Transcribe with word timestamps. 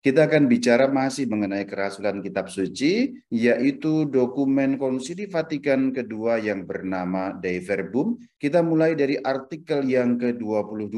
Kita 0.00 0.32
akan 0.32 0.48
bicara 0.48 0.88
masih 0.88 1.28
mengenai 1.28 1.68
kerasulan 1.68 2.24
kitab 2.24 2.48
suci, 2.48 3.20
yaitu 3.28 4.08
dokumen 4.08 4.80
Konsili 4.80 5.28
Vatikan 5.28 5.92
kedua 5.92 6.40
yang 6.40 6.64
bernama 6.64 7.36
Dei 7.36 7.60
Verbum. 7.60 8.16
Kita 8.40 8.64
mulai 8.64 8.96
dari 8.96 9.20
artikel 9.20 9.84
yang 9.84 10.16
ke-22. 10.16 10.96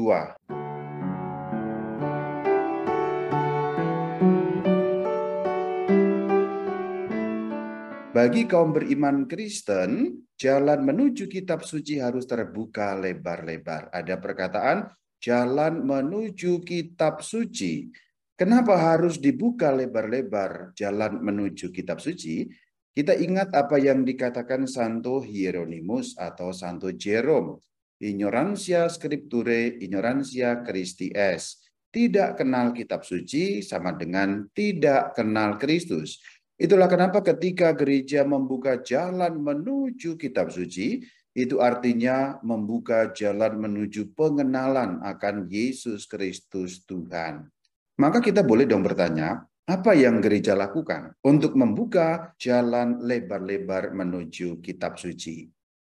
Bagi 8.15 8.47
kaum 8.47 8.71
beriman 8.71 9.27
Kristen, 9.27 10.15
jalan 10.39 10.79
menuju 10.79 11.27
kitab 11.27 11.67
suci 11.67 11.99
harus 11.99 12.23
terbuka 12.23 12.95
lebar-lebar. 12.95 13.91
Ada 13.91 14.15
perkataan 14.15 14.95
jalan 15.19 15.83
menuju 15.83 16.63
kitab 16.63 17.19
suci 17.19 17.91
Kenapa 18.33 18.73
harus 18.81 19.21
dibuka 19.21 19.69
lebar-lebar 19.69 20.73
jalan 20.73 21.21
menuju 21.21 21.69
kitab 21.69 22.01
suci? 22.01 22.49
Kita 22.89 23.13
ingat 23.13 23.53
apa 23.53 23.77
yang 23.77 24.01
dikatakan 24.01 24.65
Santo 24.65 25.21
Hieronymus 25.21 26.17
atau 26.17 26.49
Santo 26.49 26.89
Jerome. 26.97 27.61
Ignorantia 28.01 28.89
scripture, 28.89 29.77
ignorantia 29.77 30.65
Christi 30.65 31.13
es. 31.13 31.61
Tidak 31.93 32.33
kenal 32.33 32.73
kitab 32.73 33.05
suci 33.05 33.61
sama 33.61 33.93
dengan 33.93 34.49
tidak 34.49 35.13
kenal 35.13 35.61
Kristus. 35.61 36.17
Itulah 36.57 36.89
kenapa 36.89 37.21
ketika 37.21 37.69
gereja 37.77 38.25
membuka 38.25 38.81
jalan 38.81 39.45
menuju 39.45 40.17
kitab 40.17 40.49
suci, 40.49 41.05
itu 41.37 41.61
artinya 41.61 42.41
membuka 42.41 43.13
jalan 43.13 43.61
menuju 43.61 44.17
pengenalan 44.17 45.05
akan 45.05 45.45
Yesus 45.45 46.09
Kristus 46.09 46.81
Tuhan. 46.89 47.53
Maka 47.93 48.25
kita 48.25 48.41
boleh 48.41 48.65
dong 48.65 48.81
bertanya, 48.81 49.45
apa 49.69 49.93
yang 49.93 50.17
gereja 50.19 50.57
lakukan 50.57 51.13
untuk 51.23 51.53
membuka 51.53 52.33
jalan 52.41 52.99
lebar-lebar 53.05 53.93
menuju 53.93 54.59
kitab 54.65 54.97
suci? 54.97 55.45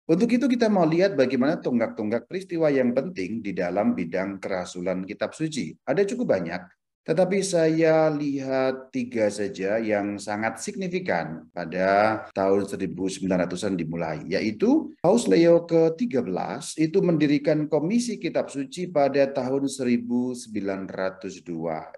Untuk 0.06 0.30
itu 0.30 0.46
kita 0.46 0.70
mau 0.70 0.86
lihat 0.86 1.18
bagaimana 1.18 1.58
tonggak-tonggak 1.58 2.30
peristiwa 2.30 2.70
yang 2.70 2.94
penting 2.94 3.42
di 3.42 3.58
dalam 3.58 3.98
bidang 3.98 4.38
kerasulan 4.38 5.02
kitab 5.02 5.34
suci. 5.34 5.74
Ada 5.82 6.06
cukup 6.06 6.36
banyak, 6.36 6.62
tetapi 7.06 7.46
saya 7.46 8.10
lihat 8.10 8.90
tiga 8.90 9.30
saja 9.30 9.78
yang 9.78 10.18
sangat 10.18 10.58
signifikan 10.58 11.46
pada 11.54 12.26
tahun 12.34 12.66
1900-an 12.66 13.78
dimulai, 13.78 14.26
yaitu 14.26 14.90
Paus 15.06 15.30
Leo 15.30 15.70
ke-13 15.70 16.82
itu 16.82 16.98
mendirikan 17.06 17.70
Komisi 17.70 18.18
Kitab 18.18 18.50
Suci 18.50 18.90
pada 18.90 19.30
tahun 19.30 19.70
1902. 19.70 20.50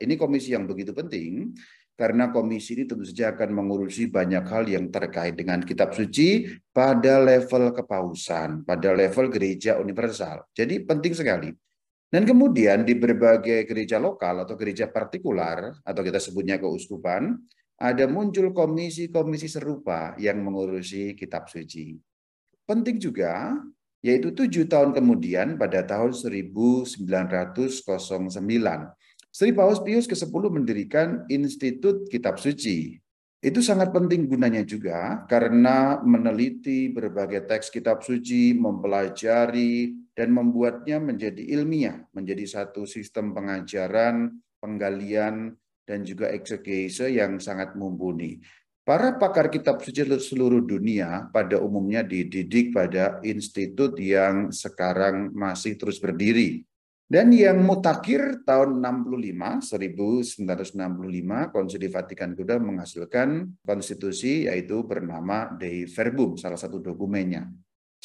Ini 0.03 0.14
komisi 0.19 0.52
yang 0.52 0.67
begitu 0.67 0.91
penting 0.91 1.55
karena 1.97 2.30
komisi 2.30 2.77
ini 2.77 2.86
tentu 2.86 3.09
saja 3.09 3.33
akan 3.33 3.58
mengurusi 3.58 4.05
banyak 4.05 4.45
hal 4.45 4.69
yang 4.69 4.94
terkait 4.94 5.33
dengan 5.33 5.66
kitab 5.66 5.97
suci 5.97 6.45
pada 6.69 7.17
level 7.17 7.73
kepausan, 7.73 8.61
pada 8.61 8.94
level 8.94 9.33
gereja 9.33 9.81
universal. 9.81 10.45
Jadi 10.53 10.86
penting 10.86 11.17
sekali. 11.17 11.49
Dan 12.08 12.23
kemudian 12.23 12.88
di 12.88 12.95
berbagai 12.95 13.67
gereja 13.67 14.00
lokal 14.00 14.47
atau 14.47 14.55
gereja 14.55 14.88
partikular 14.88 15.75
atau 15.83 16.02
kita 16.03 16.23
sebutnya 16.23 16.55
keuskupan, 16.55 17.36
ada 17.77 18.08
muncul 18.08 18.55
komisi-komisi 18.55 19.52
serupa 19.52 20.16
yang 20.16 20.39
mengurusi 20.39 21.14
kitab 21.19 21.52
suci. 21.52 21.99
Penting 22.64 22.95
juga, 22.97 23.59
yaitu 23.99 24.31
tujuh 24.31 24.72
tahun 24.72 24.95
kemudian 24.95 25.59
pada 25.59 25.83
tahun 25.83 26.16
1909, 26.16 26.95
Sri 29.27 29.52
Paus 29.53 29.83
Pius 29.83 30.08
ke-10 30.08 30.44
mendirikan 30.49 31.27
Institut 31.27 32.08
Kitab 32.09 32.39
Suci. 32.42 32.97
Itu 33.38 33.61
sangat 33.61 33.94
penting 33.94 34.25
gunanya 34.25 34.66
juga 34.66 35.27
karena 35.30 36.02
meneliti 36.02 36.89
berbagai 36.89 37.45
teks 37.45 37.69
kitab 37.69 38.02
suci, 38.02 38.58
mempelajari, 38.58 39.93
dan 40.17 40.33
membuatnya 40.33 40.98
menjadi 40.98 41.45
ilmiah, 41.54 42.02
menjadi 42.10 42.42
satu 42.50 42.89
sistem 42.89 43.38
pengajaran, 43.38 44.33
penggalian, 44.58 45.54
dan 45.86 46.02
juga 46.02 46.33
eksegese 46.33 47.14
yang 47.14 47.38
sangat 47.38 47.78
mumpuni. 47.78 48.42
Para 48.82 49.20
pakar 49.20 49.54
kitab 49.54 49.83
suci 49.83 50.02
seluruh 50.02 50.64
dunia 50.66 51.30
pada 51.30 51.61
umumnya 51.61 52.02
dididik 52.02 52.73
pada 52.73 53.22
institut 53.22 53.94
yang 54.02 54.50
sekarang 54.50 55.30
masih 55.38 55.78
terus 55.78 56.02
berdiri. 56.02 56.66
Dan 57.08 57.32
yang 57.32 57.64
mutakhir 57.64 58.44
tahun 58.44 58.84
65, 58.84 59.64
1965, 59.64 61.55
Konsili 61.55 61.88
Vatikan 61.88 62.36
Kedua 62.36 62.60
menghasilkan 62.60 63.60
konstitusi 63.64 64.48
yaitu 64.49 64.84
bernama 64.84 65.55
Dei 65.55 65.88
Verbum, 65.88 66.36
salah 66.36 66.60
satu 66.60 66.84
dokumennya. 66.84 67.48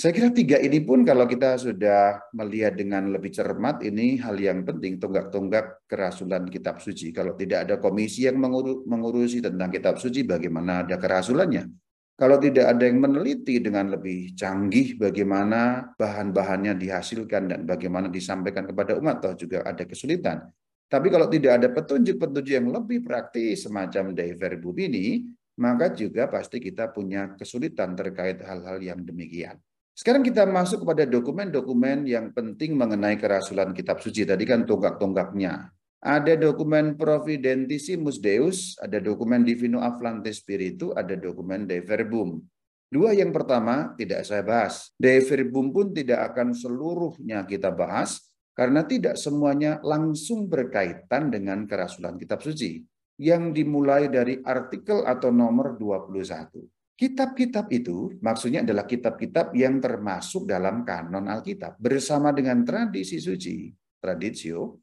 Saya 0.02 0.18
kira 0.18 0.34
tiga 0.34 0.58
ini 0.58 0.82
pun 0.82 1.06
kalau 1.06 1.30
kita 1.30 1.54
sudah 1.54 2.26
melihat 2.34 2.74
dengan 2.74 3.06
lebih 3.06 3.30
cermat, 3.30 3.86
ini 3.86 4.18
hal 4.18 4.34
yang 4.34 4.66
penting, 4.66 4.98
tonggak-tonggak 4.98 5.86
kerasulan 5.86 6.42
kitab 6.50 6.82
suci. 6.82 7.14
Kalau 7.14 7.38
tidak 7.38 7.70
ada 7.70 7.78
komisi 7.78 8.26
yang 8.26 8.34
mengurusi 8.82 9.38
tentang 9.38 9.70
kitab 9.70 10.02
suci, 10.02 10.26
bagaimana 10.26 10.82
ada 10.82 10.98
kerasulannya? 10.98 11.70
Kalau 12.18 12.34
tidak 12.42 12.74
ada 12.74 12.82
yang 12.82 12.98
meneliti 12.98 13.62
dengan 13.62 13.94
lebih 13.94 14.34
canggih 14.34 14.98
bagaimana 14.98 15.94
bahan-bahannya 15.94 16.74
dihasilkan 16.82 17.54
dan 17.54 17.60
bagaimana 17.62 18.10
disampaikan 18.10 18.66
kepada 18.66 18.98
umat, 18.98 19.22
atau 19.22 19.38
juga 19.38 19.62
ada 19.62 19.86
kesulitan. 19.86 20.50
Tapi 20.90 21.14
kalau 21.14 21.30
tidak 21.30 21.62
ada 21.62 21.70
petunjuk-petunjuk 21.70 22.50
yang 22.50 22.74
lebih 22.74 23.06
praktis 23.06 23.70
semacam 23.70 24.10
Dei 24.10 24.34
Verbum 24.34 24.74
ini, 24.82 25.30
maka 25.62 25.94
juga 25.94 26.26
pasti 26.26 26.58
kita 26.58 26.90
punya 26.90 27.38
kesulitan 27.38 27.94
terkait 27.94 28.42
hal-hal 28.42 28.82
yang 28.82 28.98
demikian. 28.98 29.62
Sekarang 29.92 30.25
kita 30.25 30.48
masuk 30.48 30.88
kepada 30.88 31.04
dokumen-dokumen 31.04 32.08
yang 32.08 32.32
penting 32.32 32.80
mengenai 32.80 33.20
kerasulan 33.20 33.76
kitab 33.76 34.00
suci. 34.00 34.25
Tadi 34.25 34.48
kan 34.48 34.64
tonggak-tonggaknya. 34.64 35.69
Ada 36.03 36.34
dokumen 36.34 36.97
Providentissimus 36.97 38.19
Deus, 38.19 38.75
ada 38.81 38.98
dokumen 38.98 39.44
Divino 39.44 39.84
Afflante 39.84 40.32
Spiritu, 40.32 40.91
ada 40.97 41.12
dokumen 41.14 41.69
De 41.69 41.78
Verbum. 41.84 42.41
Dua 42.88 43.12
yang 43.12 43.31
pertama 43.36 43.92
tidak 43.94 44.25
saya 44.25 44.41
bahas. 44.41 44.91
De 44.97 45.20
Verbum 45.22 45.70
pun 45.70 45.92
tidak 45.92 46.32
akan 46.32 46.56
seluruhnya 46.56 47.44
kita 47.44 47.69
bahas, 47.70 48.32
karena 48.56 48.88
tidak 48.88 49.20
semuanya 49.20 49.76
langsung 49.84 50.48
berkaitan 50.48 51.28
dengan 51.28 51.69
kerasulan 51.69 52.16
kitab 52.16 52.41
suci. 52.41 52.81
Yang 53.20 53.62
dimulai 53.62 54.08
dari 54.08 54.41
artikel 54.41 55.04
atau 55.04 55.28
nomor 55.28 55.76
21. 55.76 56.72
Kitab-kitab 56.92 57.72
itu 57.72 58.14
maksudnya 58.20 58.62
adalah 58.62 58.84
kitab-kitab 58.84 59.56
yang 59.56 59.80
termasuk 59.80 60.44
dalam 60.44 60.84
kanon 60.84 61.26
Alkitab 61.26 61.80
bersama 61.80 62.30
dengan 62.30 62.62
tradisi 62.62 63.16
suci, 63.16 63.72
tradisio, 63.97 64.82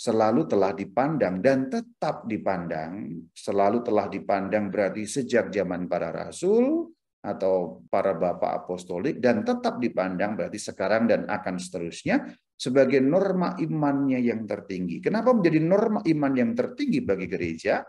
selalu 0.00 0.48
telah 0.48 0.72
dipandang 0.72 1.44
dan 1.44 1.68
tetap 1.68 2.24
dipandang, 2.24 3.12
selalu 3.36 3.84
telah 3.84 4.08
dipandang 4.08 4.72
berarti 4.72 5.04
sejak 5.04 5.52
zaman 5.52 5.84
para 5.84 6.08
rasul 6.08 6.88
atau 7.20 7.84
para 7.92 8.16
bapak 8.16 8.64
apostolik 8.64 9.20
dan 9.20 9.44
tetap 9.44 9.76
dipandang 9.76 10.40
berarti 10.40 10.56
sekarang 10.56 11.04
dan 11.04 11.28
akan 11.28 11.60
seterusnya 11.60 12.32
sebagai 12.56 13.04
norma 13.04 13.60
imannya 13.60 14.24
yang 14.24 14.48
tertinggi. 14.48 15.04
Kenapa 15.04 15.36
menjadi 15.36 15.60
norma 15.60 16.00
iman 16.00 16.32
yang 16.32 16.56
tertinggi 16.56 17.04
bagi 17.04 17.28
gereja? 17.28 17.84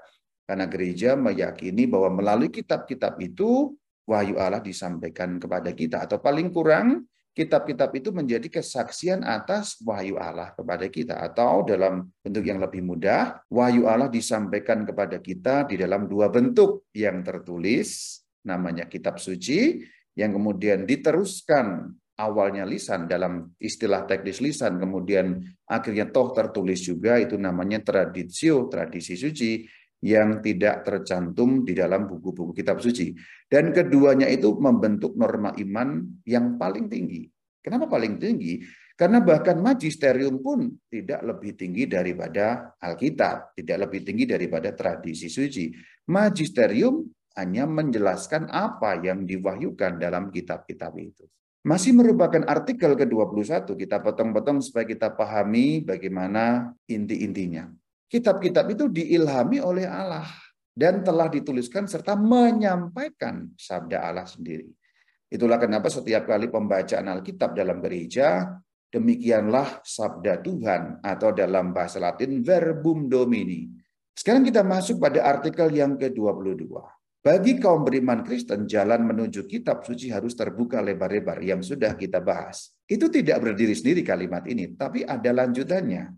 Karena 0.51 0.67
gereja 0.67 1.15
meyakini 1.15 1.87
bahwa 1.87 2.19
melalui 2.19 2.51
kitab-kitab 2.51 3.15
itu 3.23 3.71
wahyu 4.03 4.35
Allah 4.35 4.59
disampaikan 4.59 5.39
kepada 5.39 5.71
kita. 5.71 6.03
Atau 6.03 6.19
paling 6.19 6.51
kurang 6.51 7.07
kitab-kitab 7.31 7.95
itu 7.95 8.11
menjadi 8.11 8.59
kesaksian 8.59 9.23
atas 9.23 9.79
wahyu 9.79 10.19
Allah 10.19 10.51
kepada 10.51 10.91
kita. 10.91 11.23
Atau 11.23 11.63
dalam 11.63 12.11
bentuk 12.19 12.43
yang 12.43 12.59
lebih 12.59 12.83
mudah, 12.83 13.39
wahyu 13.47 13.87
Allah 13.87 14.11
disampaikan 14.11 14.83
kepada 14.83 15.23
kita 15.23 15.71
di 15.71 15.79
dalam 15.79 16.11
dua 16.11 16.27
bentuk 16.27 16.91
yang 16.91 17.23
tertulis, 17.23 18.19
namanya 18.43 18.91
kitab 18.91 19.23
suci, 19.23 19.79
yang 20.19 20.35
kemudian 20.35 20.83
diteruskan 20.83 21.95
awalnya 22.19 22.67
lisan 22.67 23.07
dalam 23.07 23.55
istilah 23.55 24.03
teknis 24.03 24.43
lisan, 24.43 24.77
kemudian 24.77 25.39
akhirnya 25.63 26.11
toh 26.11 26.35
tertulis 26.35 26.83
juga, 26.83 27.17
itu 27.17 27.39
namanya 27.39 27.79
tradisio, 27.79 28.67
tradisi 28.67 29.15
suci, 29.15 29.63
yang 30.01 30.41
tidak 30.41 30.81
tercantum 30.81 31.61
di 31.61 31.77
dalam 31.77 32.09
buku-buku 32.09 32.57
kitab 32.57 32.81
suci. 32.81 33.13
Dan 33.45 33.69
keduanya 33.69 34.25
itu 34.25 34.57
membentuk 34.57 35.13
norma 35.13 35.53
iman 35.55 36.01
yang 36.25 36.57
paling 36.57 36.89
tinggi. 36.89 37.29
Kenapa 37.61 37.85
paling 37.85 38.17
tinggi? 38.17 38.65
Karena 38.97 39.21
bahkan 39.21 39.57
magisterium 39.61 40.41
pun 40.41 40.69
tidak 40.89 41.25
lebih 41.25 41.57
tinggi 41.57 41.89
daripada 41.89 42.73
Alkitab, 42.77 43.57
tidak 43.57 43.89
lebih 43.89 44.05
tinggi 44.05 44.25
daripada 44.29 44.73
tradisi 44.77 45.29
suci. 45.29 45.73
Magisterium 46.09 47.05
hanya 47.37 47.65
menjelaskan 47.65 48.49
apa 48.49 49.01
yang 49.01 49.25
diwahyukan 49.25 49.97
dalam 49.97 50.29
kitab-kitab 50.29 50.93
itu. 51.01 51.25
Masih 51.61 51.93
merupakan 51.93 52.41
artikel 52.49 52.97
ke-21, 52.97 53.69
kita 53.77 54.01
potong-potong 54.01 54.65
supaya 54.65 54.81
kita 54.81 55.13
pahami 55.13 55.85
bagaimana 55.85 56.73
inti-intinya. 56.89 57.69
Kitab-kitab 58.11 58.67
itu 58.75 58.91
diilhami 58.91 59.63
oleh 59.63 59.87
Allah 59.87 60.27
dan 60.75 60.99
telah 60.99 61.31
dituliskan 61.31 61.87
serta 61.87 62.19
menyampaikan 62.19 63.55
sabda 63.55 64.03
Allah 64.03 64.27
sendiri. 64.27 64.67
Itulah 65.31 65.55
kenapa 65.55 65.87
setiap 65.87 66.27
kali 66.27 66.51
pembacaan 66.51 67.07
Alkitab 67.07 67.55
dalam 67.55 67.79
gereja, 67.79 68.51
demikianlah 68.91 69.79
sabda 69.79 70.43
Tuhan 70.43 70.99
atau 70.99 71.31
dalam 71.31 71.71
bahasa 71.71 72.03
Latin 72.03 72.43
verbum 72.43 73.07
domini. 73.07 73.71
Sekarang 74.11 74.43
kita 74.43 74.59
masuk 74.59 74.99
pada 74.99 75.23
artikel 75.23 75.71
yang 75.71 75.95
ke-22. 75.95 76.67
Bagi 77.21 77.61
kaum 77.63 77.87
beriman 77.87 78.25
Kristen, 78.27 78.67
jalan 78.67 79.07
menuju 79.07 79.47
kitab 79.47 79.87
suci 79.87 80.11
harus 80.11 80.35
terbuka 80.35 80.83
lebar-lebar 80.83 81.39
yang 81.39 81.63
sudah 81.63 81.95
kita 81.95 82.19
bahas. 82.19 82.75
Itu 82.83 83.07
tidak 83.07 83.39
berdiri 83.39 83.71
sendiri 83.77 84.01
kalimat 84.03 84.43
ini, 84.49 84.75
tapi 84.75 85.05
ada 85.07 85.29
lanjutannya. 85.31 86.11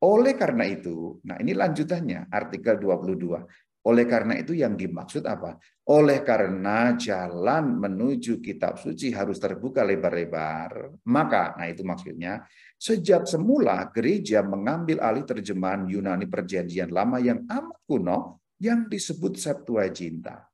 Oleh 0.00 0.32
karena 0.32 0.64
itu, 0.64 1.20
nah 1.28 1.36
ini 1.36 1.52
lanjutannya, 1.52 2.32
artikel 2.32 2.80
22. 2.80 3.44
Oleh 3.80 4.04
karena 4.04 4.36
itu 4.36 4.52
yang 4.52 4.76
dimaksud 4.76 5.24
apa? 5.24 5.56
Oleh 5.88 6.20
karena 6.20 6.96
jalan 6.96 7.80
menuju 7.80 8.40
kitab 8.40 8.76
suci 8.76 9.12
harus 9.12 9.40
terbuka 9.40 9.84
lebar-lebar, 9.84 11.00
maka, 11.08 11.56
nah 11.56 11.68
itu 11.68 11.84
maksudnya, 11.84 12.44
sejak 12.76 13.28
semula 13.28 13.88
gereja 13.92 14.40
mengambil 14.44 15.00
alih 15.04 15.24
terjemahan 15.24 15.88
Yunani 15.88 16.28
perjanjian 16.28 16.92
lama 16.92 17.20
yang 17.20 17.44
amat 17.48 17.78
kuno 17.84 18.40
yang 18.60 18.88
disebut 18.88 19.36
Septuaginta 19.36 20.50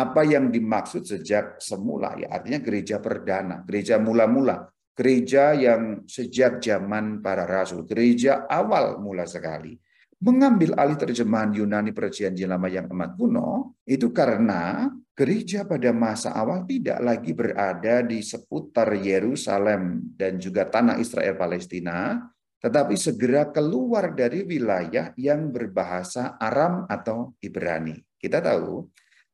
apa 0.00 0.22
yang 0.24 0.48
dimaksud 0.48 1.04
sejak 1.04 1.60
semula 1.60 2.16
ya 2.16 2.32
artinya 2.32 2.60
gereja 2.62 2.96
perdana, 3.02 3.60
gereja 3.66 4.00
mula-mula, 4.00 4.70
gereja 5.00 5.56
yang 5.56 6.04
sejak 6.04 6.60
zaman 6.60 7.24
para 7.24 7.48
rasul, 7.48 7.88
gereja 7.88 8.44
awal 8.44 9.00
mula 9.00 9.24
sekali. 9.24 9.80
Mengambil 10.20 10.76
alih 10.76 11.00
terjemahan 11.00 11.56
Yunani 11.56 11.96
Perjanjian 11.96 12.52
Lama 12.52 12.68
yang 12.68 12.84
amat 12.92 13.16
kuno 13.16 13.80
itu 13.88 14.12
karena 14.12 14.92
gereja 15.16 15.64
pada 15.64 15.96
masa 15.96 16.36
awal 16.36 16.68
tidak 16.68 17.00
lagi 17.00 17.32
berada 17.32 18.04
di 18.04 18.20
seputar 18.20 18.92
Yerusalem 19.00 20.12
dan 20.20 20.36
juga 20.36 20.68
tanah 20.68 21.00
Israel 21.00 21.40
Palestina, 21.40 22.20
tetapi 22.60 22.92
segera 23.00 23.48
keluar 23.48 24.12
dari 24.12 24.44
wilayah 24.44 25.16
yang 25.16 25.48
berbahasa 25.48 26.36
Aram 26.36 26.84
atau 26.84 27.32
Ibrani. 27.40 27.96
Kita 28.20 28.44
tahu 28.44 28.84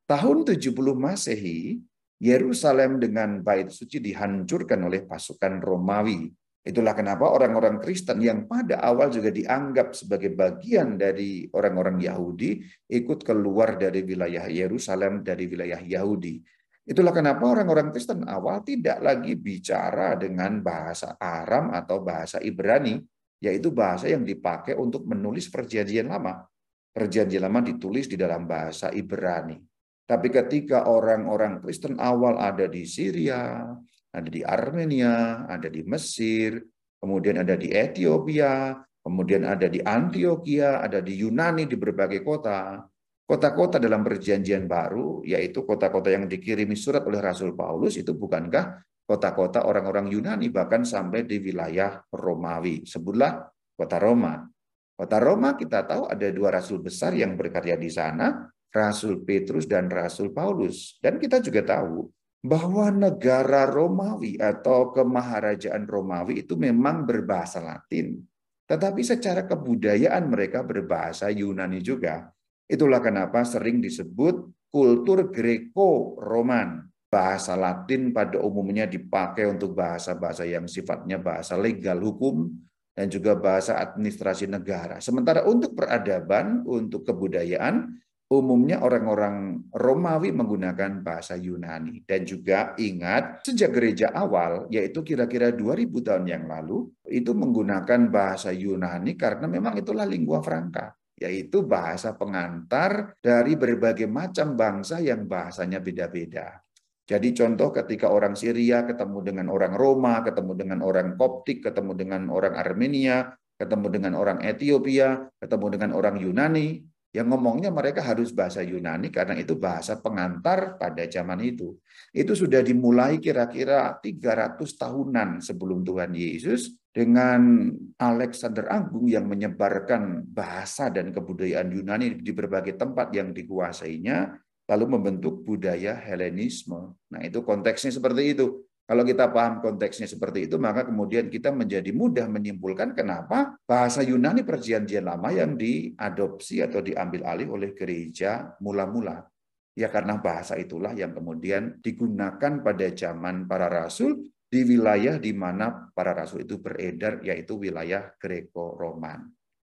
Tahun 0.07 0.47
70 0.47 0.71
Masehi, 0.95 1.83
Yerusalem 2.17 2.97
dengan 2.97 3.45
bait 3.45 3.69
suci 3.69 4.01
dihancurkan 4.01 4.81
oleh 4.81 5.05
pasukan 5.05 5.61
Romawi. 5.61 6.33
Itulah 6.67 6.91
kenapa 6.91 7.31
orang-orang 7.31 7.79
Kristen 7.79 8.19
yang 8.19 8.43
pada 8.43 8.83
awal 8.83 9.07
juga 9.07 9.31
dianggap 9.31 9.95
sebagai 9.95 10.35
bagian 10.35 10.99
dari 10.99 11.47
orang-orang 11.55 12.03
Yahudi 12.03 12.59
ikut 12.91 13.23
keluar 13.23 13.79
dari 13.79 14.03
wilayah 14.03 14.51
Yerusalem 14.51 15.23
dari 15.23 15.47
wilayah 15.47 15.79
Yahudi. 15.79 16.43
Itulah 16.87 17.11
kenapa 17.11 17.43
orang-orang 17.43 17.91
Kristen 17.91 18.23
awal 18.27 18.63
tidak 18.63 19.03
lagi 19.03 19.35
bicara 19.35 20.15
dengan 20.15 20.63
bahasa 20.63 21.15
Aram 21.19 21.71
atau 21.75 21.99
bahasa 21.99 22.39
Ibrani, 22.39 22.99
yaitu 23.43 23.75
bahasa 23.75 24.07
yang 24.07 24.23
dipakai 24.23 24.75
untuk 24.75 25.03
menulis 25.03 25.51
perjanjian 25.51 26.07
lama. 26.07 26.47
Perjanjian 26.91 27.43
lama 27.43 27.59
ditulis 27.63 28.07
di 28.07 28.15
dalam 28.15 28.47
bahasa 28.47 28.91
Ibrani. 28.91 29.66
Tapi 30.07 30.31
ketika 30.31 30.87
orang-orang 30.87 31.59
Kristen 31.59 31.99
awal 31.99 32.39
ada 32.39 32.63
di 32.71 32.87
Syria, 32.87 33.67
ada 34.07 34.29
di 34.31 34.39
Armenia, 34.39 35.43
ada 35.51 35.67
di 35.67 35.83
Mesir, 35.83 36.63
kemudian 36.95 37.43
ada 37.43 37.59
di 37.59 37.75
Ethiopia, 37.75 38.79
kemudian 39.03 39.43
ada 39.43 39.67
di 39.67 39.83
Antioquia, 39.83 40.79
ada 40.79 41.03
di 41.03 41.19
Yunani, 41.19 41.67
di 41.67 41.75
berbagai 41.75 42.23
kota. 42.23 42.79
Kota-kota 43.27 43.83
dalam 43.83 44.07
perjanjian 44.07 44.63
baru, 44.71 45.27
yaitu 45.27 45.67
kota-kota 45.67 46.07
yang 46.07 46.31
dikirimi 46.31 46.79
surat 46.79 47.03
oleh 47.03 47.19
Rasul 47.19 47.51
Paulus, 47.51 47.99
itu 47.99 48.15
bukankah 48.15 48.79
kota-kota 49.03 49.67
orang-orang 49.67 50.07
Yunani, 50.07 50.47
bahkan 50.47 50.87
sampai 50.87 51.27
di 51.27 51.43
wilayah 51.43 51.99
Romawi. 52.15 52.87
Sebutlah 52.87 53.43
kota 53.75 53.99
Roma. 53.99 54.47
Kota 54.95 55.19
Roma 55.19 55.59
kita 55.59 55.83
tahu 55.83 56.07
ada 56.07 56.31
dua 56.31 56.55
rasul 56.55 56.79
besar 56.79 57.11
yang 57.11 57.35
berkarya 57.35 57.75
di 57.75 57.91
sana, 57.91 58.47
Rasul 58.71 59.23
Petrus 59.23 59.65
dan 59.65 59.87
Rasul 59.87 60.31
Paulus. 60.35 60.99
Dan 60.99 61.17
kita 61.17 61.39
juga 61.39 61.63
tahu 61.63 62.07
bahwa 62.43 62.93
negara 62.93 63.65
Romawi 63.67 64.37
atau 64.37 64.93
kemaharajaan 64.93 65.83
Romawi 65.89 66.45
itu 66.45 66.55
memang 66.55 67.03
berbahasa 67.03 67.59
Latin. 67.59 68.21
Tetapi 68.67 69.01
secara 69.01 69.47
kebudayaan 69.47 70.27
mereka 70.27 70.61
berbahasa 70.63 71.31
Yunani 71.31 71.79
juga. 71.79 72.31
Itulah 72.67 72.99
kenapa 72.99 73.47
sering 73.47 73.79
disebut 73.79 74.43
kultur 74.67 75.31
Greco-Roman. 75.31 76.83
Bahasa 77.07 77.55
Latin 77.55 78.11
pada 78.11 78.43
umumnya 78.43 78.83
dipakai 78.83 79.47
untuk 79.47 79.71
bahasa-bahasa 79.71 80.43
yang 80.43 80.67
sifatnya 80.67 81.15
bahasa 81.15 81.55
legal 81.55 82.03
hukum 82.03 82.51
dan 82.91 83.07
juga 83.07 83.31
bahasa 83.39 83.79
administrasi 83.79 84.51
negara. 84.51 84.99
Sementara 84.99 85.47
untuk 85.47 85.71
peradaban, 85.71 86.67
untuk 86.67 87.07
kebudayaan, 87.07 87.95
umumnya 88.27 88.83
orang-orang 88.83 89.67
Romawi 89.71 90.35
menggunakan 90.35 90.99
bahasa 90.99 91.39
Yunani. 91.39 92.03
Dan 92.03 92.27
juga 92.27 92.75
ingat, 92.75 93.47
sejak 93.47 93.71
gereja 93.71 94.11
awal, 94.11 94.67
yaitu 94.67 94.99
kira-kira 95.03 95.55
2000 95.55 95.87
tahun 96.03 96.25
yang 96.27 96.43
lalu, 96.47 96.91
itu 97.07 97.31
menggunakan 97.31 98.11
bahasa 98.11 98.51
Yunani 98.51 99.15
karena 99.15 99.47
memang 99.47 99.79
itulah 99.79 100.03
lingua 100.03 100.43
franca, 100.43 100.91
yaitu 101.15 101.63
bahasa 101.63 102.13
pengantar 102.19 103.15
dari 103.23 103.55
berbagai 103.55 104.11
macam 104.11 104.59
bangsa 104.59 104.99
yang 104.99 105.23
bahasanya 105.23 105.79
beda-beda. 105.79 106.59
Jadi 107.07 107.31
contoh 107.31 107.71
ketika 107.71 108.11
orang 108.11 108.35
Syria 108.35 108.83
ketemu 108.83 109.23
dengan 109.23 109.47
orang 109.47 109.79
Roma, 109.79 110.19
ketemu 110.27 110.59
dengan 110.59 110.83
orang 110.83 111.15
Koptik, 111.15 111.63
ketemu 111.63 111.95
dengan 111.95 112.27
orang 112.27 112.59
Armenia, 112.59 113.31
ketemu 113.55 113.87
dengan 113.87 114.13
orang 114.19 114.43
Ethiopia, 114.43 115.23
ketemu 115.39 115.65
dengan 115.79 115.95
orang 115.95 116.19
Yunani, 116.19 116.83
yang 117.17 117.33
ngomongnya 117.33 117.73
mereka 117.73 118.05
harus 118.05 118.29
bahasa 118.29 118.61
Yunani 118.61 119.09
karena 119.09 119.33
itu 119.33 119.57
bahasa 119.57 119.97
pengantar 119.97 120.77
pada 120.77 121.01
zaman 121.09 121.41
itu. 121.41 121.73
Itu 122.13 122.37
sudah 122.37 122.61
dimulai 122.61 123.17
kira-kira 123.17 123.97
300 123.97 124.61
tahunan 124.61 125.41
sebelum 125.41 125.81
Tuhan 125.81 126.13
Yesus 126.13 126.77
dengan 126.93 127.73
Alexander 127.97 128.69
Agung 128.69 129.09
yang 129.09 129.25
menyebarkan 129.25 130.29
bahasa 130.29 130.93
dan 130.93 131.09
kebudayaan 131.09 131.73
Yunani 131.73 132.21
di 132.21 132.29
berbagai 132.29 132.77
tempat 132.77 133.09
yang 133.17 133.33
dikuasainya 133.33 134.37
lalu 134.69 134.85
membentuk 134.99 135.41
budaya 135.41 135.97
Helenisme. 135.97 136.93
Nah, 137.09 137.21
itu 137.25 137.41
konteksnya 137.41 137.97
seperti 137.97 138.37
itu. 138.37 138.66
Kalau 138.87 139.03
kita 139.03 139.27
paham 139.35 139.59
konteksnya 139.59 140.07
seperti 140.07 140.47
itu, 140.47 140.55
maka 140.55 140.87
kemudian 140.87 141.27
kita 141.27 141.51
menjadi 141.51 141.91
mudah 141.91 142.23
menyimpulkan 142.31 142.95
kenapa 142.95 143.59
bahasa 143.67 143.99
Yunani 143.99 144.47
perjanjian 144.47 145.03
lama 145.03 145.27
yang 145.35 145.59
diadopsi 145.59 146.63
atau 146.63 146.79
diambil 146.79 147.27
alih 147.27 147.51
oleh 147.51 147.75
gereja 147.75 148.55
mula-mula. 148.63 149.27
Ya 149.75 149.91
karena 149.91 150.23
bahasa 150.23 150.55
itulah 150.55 150.95
yang 150.95 151.11
kemudian 151.11 151.83
digunakan 151.83 152.63
pada 152.63 152.87
zaman 152.95 153.43
para 153.43 153.67
rasul 153.67 154.23
di 154.47 154.63
wilayah 154.63 155.19
di 155.19 155.35
mana 155.35 155.91
para 155.91 156.15
rasul 156.15 156.47
itu 156.47 156.55
beredar, 156.55 157.19
yaitu 157.27 157.59
wilayah 157.59 158.15
Greco-Roman. 158.15 159.27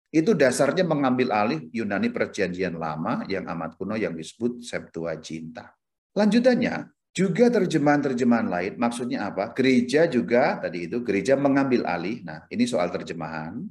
Itu 0.09 0.33
dasarnya 0.33 0.89
mengambil 0.89 1.29
alih 1.29 1.69
Yunani 1.69 2.09
perjanjian 2.09 2.81
lama 2.81 3.29
yang 3.29 3.45
amat 3.45 3.77
kuno 3.77 3.93
yang 3.93 4.17
disebut 4.17 4.65
Septuaginta. 4.65 5.69
Lanjutannya, 6.17 6.89
juga 7.13 7.45
terjemahan-terjemahan 7.53 8.49
lain, 8.49 8.73
maksudnya 8.81 9.29
apa? 9.29 9.53
Gereja 9.53 10.09
juga, 10.09 10.57
tadi 10.57 10.89
itu, 10.89 11.05
gereja 11.05 11.37
mengambil 11.37 11.85
alih. 11.85 12.25
Nah, 12.25 12.49
ini 12.49 12.65
soal 12.65 12.89
terjemahan. 12.89 13.61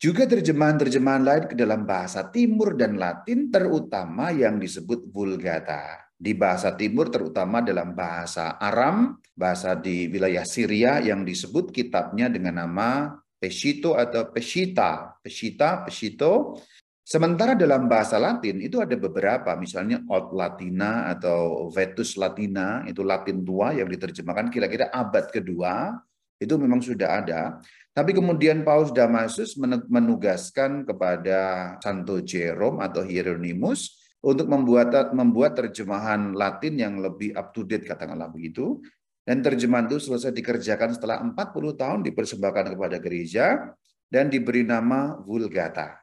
Juga 0.00 0.26
terjemahan-terjemahan 0.26 1.22
lain 1.22 1.44
ke 1.46 1.54
dalam 1.54 1.86
bahasa 1.86 2.26
Timur 2.34 2.74
dan 2.74 2.98
Latin, 2.98 3.46
terutama 3.46 4.34
yang 4.34 4.58
disebut 4.58 5.06
Vulgata. 5.14 6.10
Di 6.18 6.34
bahasa 6.34 6.74
Timur, 6.74 7.14
terutama 7.14 7.62
dalam 7.62 7.94
bahasa 7.94 8.58
Aram, 8.58 9.22
bahasa 9.38 9.78
di 9.78 10.10
wilayah 10.10 10.42
Syria 10.42 10.98
yang 10.98 11.22
disebut 11.22 11.70
kitabnya 11.70 12.26
dengan 12.26 12.64
nama 12.66 13.14
Pesito 13.40 13.94
atau 13.96 14.28
Pesita. 14.34 15.16
Pesita, 15.22 15.86
Pesito, 15.86 16.60
Sementara 17.10 17.58
dalam 17.58 17.90
bahasa 17.90 18.22
Latin 18.22 18.62
itu 18.62 18.78
ada 18.78 18.94
beberapa, 18.94 19.50
misalnya 19.58 19.98
Old 20.06 20.30
Latina 20.30 21.10
atau 21.10 21.66
Vetus 21.74 22.14
Latina, 22.14 22.86
itu 22.86 23.02
Latin 23.02 23.42
tua 23.42 23.74
yang 23.74 23.90
diterjemahkan 23.90 24.46
kira-kira 24.46 24.94
abad 24.94 25.26
kedua, 25.26 25.98
itu 26.38 26.54
memang 26.54 26.78
sudah 26.78 27.18
ada. 27.18 27.58
Tapi 27.90 28.14
kemudian 28.14 28.62
Paus 28.62 28.94
Damasus 28.94 29.58
menugaskan 29.90 30.86
kepada 30.86 31.74
Santo 31.82 32.22
Jerome 32.22 32.78
atau 32.78 33.02
Hieronymus 33.02 33.98
untuk 34.22 34.46
membuat 34.46 35.10
membuat 35.10 35.58
terjemahan 35.58 36.30
Latin 36.30 36.78
yang 36.78 36.94
lebih 37.02 37.34
up 37.34 37.50
to 37.50 37.66
date 37.66 37.90
katakanlah 37.90 38.30
begitu. 38.30 38.78
Dan 39.26 39.42
terjemahan 39.42 39.90
itu 39.90 39.98
selesai 39.98 40.30
dikerjakan 40.30 40.94
setelah 40.94 41.18
40 41.26 41.34
tahun 41.74 42.06
dipersembahkan 42.06 42.78
kepada 42.78 42.96
gereja 43.02 43.74
dan 44.06 44.30
diberi 44.30 44.62
nama 44.62 45.18
Vulgata. 45.18 45.99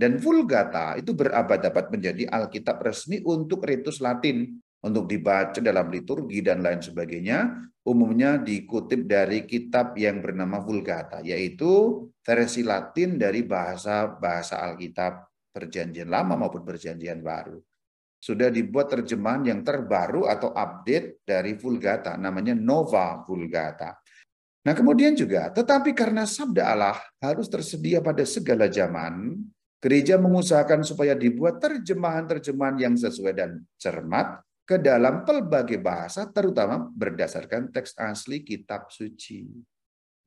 Dan 0.00 0.16
Vulgata 0.16 0.96
itu 0.96 1.12
berabad-abad 1.12 1.92
menjadi 1.92 2.24
Alkitab 2.24 2.80
resmi 2.80 3.20
untuk 3.20 3.68
ritus 3.68 4.00
Latin, 4.00 4.56
untuk 4.80 5.04
dibaca 5.04 5.60
dalam 5.60 5.92
liturgi 5.92 6.40
dan 6.40 6.64
lain 6.64 6.80
sebagainya, 6.80 7.68
umumnya 7.84 8.40
dikutip 8.40 9.04
dari 9.04 9.44
kitab 9.44 9.92
yang 10.00 10.24
bernama 10.24 10.56
Vulgata, 10.64 11.20
yaitu 11.20 12.08
versi 12.24 12.64
Latin 12.64 13.20
dari 13.20 13.44
bahasa-bahasa 13.44 14.64
Alkitab 14.72 15.28
Perjanjian 15.52 16.08
Lama 16.08 16.32
maupun 16.32 16.64
Perjanjian 16.64 17.20
Baru. 17.20 17.60
Sudah 18.16 18.48
dibuat 18.48 18.88
terjemahan 18.88 19.52
yang 19.52 19.60
terbaru 19.60 20.24
atau 20.24 20.56
update 20.56 21.28
dari 21.28 21.60
Vulgata, 21.60 22.16
namanya 22.16 22.56
Nova 22.56 23.20
Vulgata. 23.20 24.00
Nah 24.64 24.72
kemudian 24.72 25.12
juga, 25.12 25.52
tetapi 25.52 25.92
karena 25.92 26.24
sabda 26.24 26.72
Allah 26.72 26.96
harus 27.20 27.52
tersedia 27.52 28.00
pada 28.04 28.24
segala 28.24 28.68
zaman, 28.68 29.44
Gereja 29.80 30.20
mengusahakan 30.20 30.84
supaya 30.84 31.16
dibuat 31.16 31.56
terjemahan-terjemahan 31.56 32.76
yang 32.76 32.94
sesuai 33.00 33.32
dan 33.32 33.64
cermat 33.80 34.44
ke 34.68 34.76
dalam 34.76 35.24
pelbagai 35.24 35.80
bahasa, 35.80 36.28
terutama 36.28 36.84
berdasarkan 36.84 37.72
teks 37.72 37.96
asli 37.96 38.44
kitab 38.44 38.92
suci. 38.92 39.48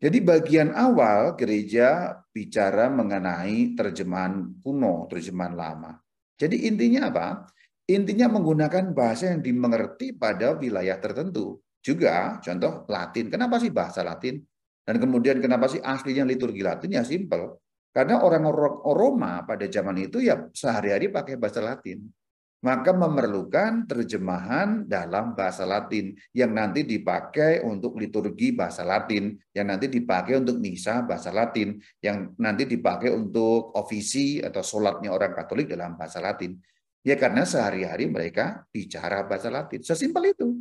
Jadi 0.01 0.19
bagian 0.19 0.73
awal 0.73 1.37
gereja 1.37 2.17
bicara 2.33 2.89
mengenai 2.89 3.77
terjemahan 3.77 4.57
kuno, 4.59 5.05
terjemahan 5.05 5.55
lama. 5.55 6.01
Jadi 6.35 6.65
intinya 6.65 7.13
apa? 7.13 7.45
Intinya 7.87 8.33
menggunakan 8.33 8.91
bahasa 8.91 9.31
yang 9.31 9.39
dimengerti 9.39 10.17
pada 10.17 10.57
wilayah 10.57 10.97
tertentu. 10.97 11.61
Juga 11.79 12.41
contoh 12.41 12.89
Latin. 12.89 13.29
Kenapa 13.29 13.61
sih 13.61 13.69
bahasa 13.69 14.01
Latin? 14.01 14.41
Dan 14.83 14.99
kemudian 14.99 15.39
kenapa 15.39 15.71
sih 15.71 15.79
aslinya 15.79 16.27
liturgi 16.27 16.59
Latin? 16.65 16.89
Ya 16.91 17.05
simpel 17.07 17.62
karena 17.93 18.25
orang-orang 18.25 18.81
Roma 18.81 19.33
pada 19.45 19.69
zaman 19.69 20.01
itu 20.01 20.17
ya 20.17 20.49
sehari-hari 20.49 21.13
pakai 21.13 21.37
bahasa 21.37 21.61
Latin. 21.61 22.09
Maka 22.63 22.95
memerlukan 22.95 23.85
terjemahan 23.85 24.87
dalam 24.87 25.35
bahasa 25.35 25.67
Latin 25.67 26.15
yang 26.31 26.55
nanti 26.55 26.87
dipakai 26.87 27.59
untuk 27.59 27.99
liturgi 27.99 28.55
bahasa 28.55 28.87
Latin, 28.87 29.35
yang 29.51 29.67
nanti 29.67 29.91
dipakai 29.91 30.39
untuk 30.39 30.63
misa 30.63 31.03
bahasa 31.03 31.27
Latin, 31.35 31.75
yang 31.99 32.31
nanti 32.39 32.63
dipakai 32.63 33.11
untuk 33.11 33.75
ofisi 33.75 34.39
atau 34.39 34.63
sholatnya 34.63 35.11
orang 35.11 35.35
Katolik 35.35 35.75
dalam 35.75 35.99
bahasa 35.99 36.23
Latin. 36.23 36.55
Ya 37.03 37.19
karena 37.19 37.43
sehari-hari 37.43 38.07
mereka 38.07 38.63
bicara 38.71 39.27
bahasa 39.27 39.51
Latin. 39.51 39.83
Sesimpel 39.83 40.31
itu. 40.31 40.55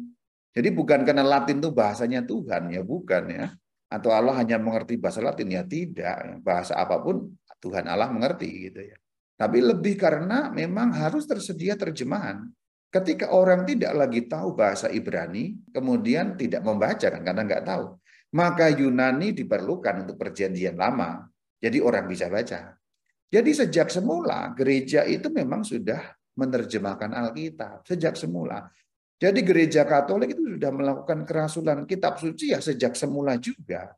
Jadi 0.52 0.74
bukan 0.74 1.06
karena 1.06 1.22
Latin 1.22 1.62
itu 1.62 1.70
bahasanya 1.70 2.26
Tuhan, 2.26 2.74
ya 2.74 2.82
bukan 2.82 3.24
ya 3.30 3.46
atau 3.92 4.10
Allah 4.16 4.40
hanya 4.40 4.56
mengerti 4.56 4.96
bahasa 4.96 5.20
Latin? 5.20 5.52
Ya 5.52 5.62
tidak. 5.68 6.40
Bahasa 6.40 6.80
apa 6.80 6.96
pun 7.04 7.36
Tuhan 7.60 7.84
Allah 7.84 8.08
mengerti 8.08 8.72
gitu 8.72 8.80
ya. 8.80 8.96
Tapi 9.36 9.60
lebih 9.60 10.00
karena 10.00 10.48
memang 10.48 10.96
harus 10.96 11.28
tersedia 11.28 11.76
terjemahan. 11.76 12.48
Ketika 12.92 13.32
orang 13.32 13.64
tidak 13.64 13.92
lagi 13.96 14.28
tahu 14.28 14.52
bahasa 14.56 14.88
Ibrani 14.92 15.56
kemudian 15.72 16.36
tidak 16.36 16.60
membaca 16.60 17.08
kan 17.08 17.24
karena 17.24 17.42
nggak 17.44 17.64
tahu 17.64 17.96
maka 18.32 18.72
Yunani 18.72 19.36
diperlukan 19.36 20.08
untuk 20.08 20.16
perjanjian 20.16 20.76
lama. 20.76 21.28
Jadi 21.62 21.78
orang 21.78 22.08
bisa 22.08 22.26
baca. 22.26 22.74
Jadi 23.32 23.50
sejak 23.54 23.88
semula 23.88 24.50
gereja 24.56 25.06
itu 25.06 25.30
memang 25.30 25.62
sudah 25.62 26.00
menerjemahkan 26.36 27.12
Alkitab. 27.12 27.86
Sejak 27.86 28.16
semula 28.18 28.66
jadi 29.22 29.38
gereja 29.46 29.86
Katolik 29.86 30.34
itu 30.34 30.58
sudah 30.58 30.74
melakukan 30.74 31.22
kerasulan 31.22 31.86
kitab 31.86 32.18
suci 32.18 32.50
ya 32.50 32.58
sejak 32.58 32.98
semula 32.98 33.38
juga. 33.38 33.94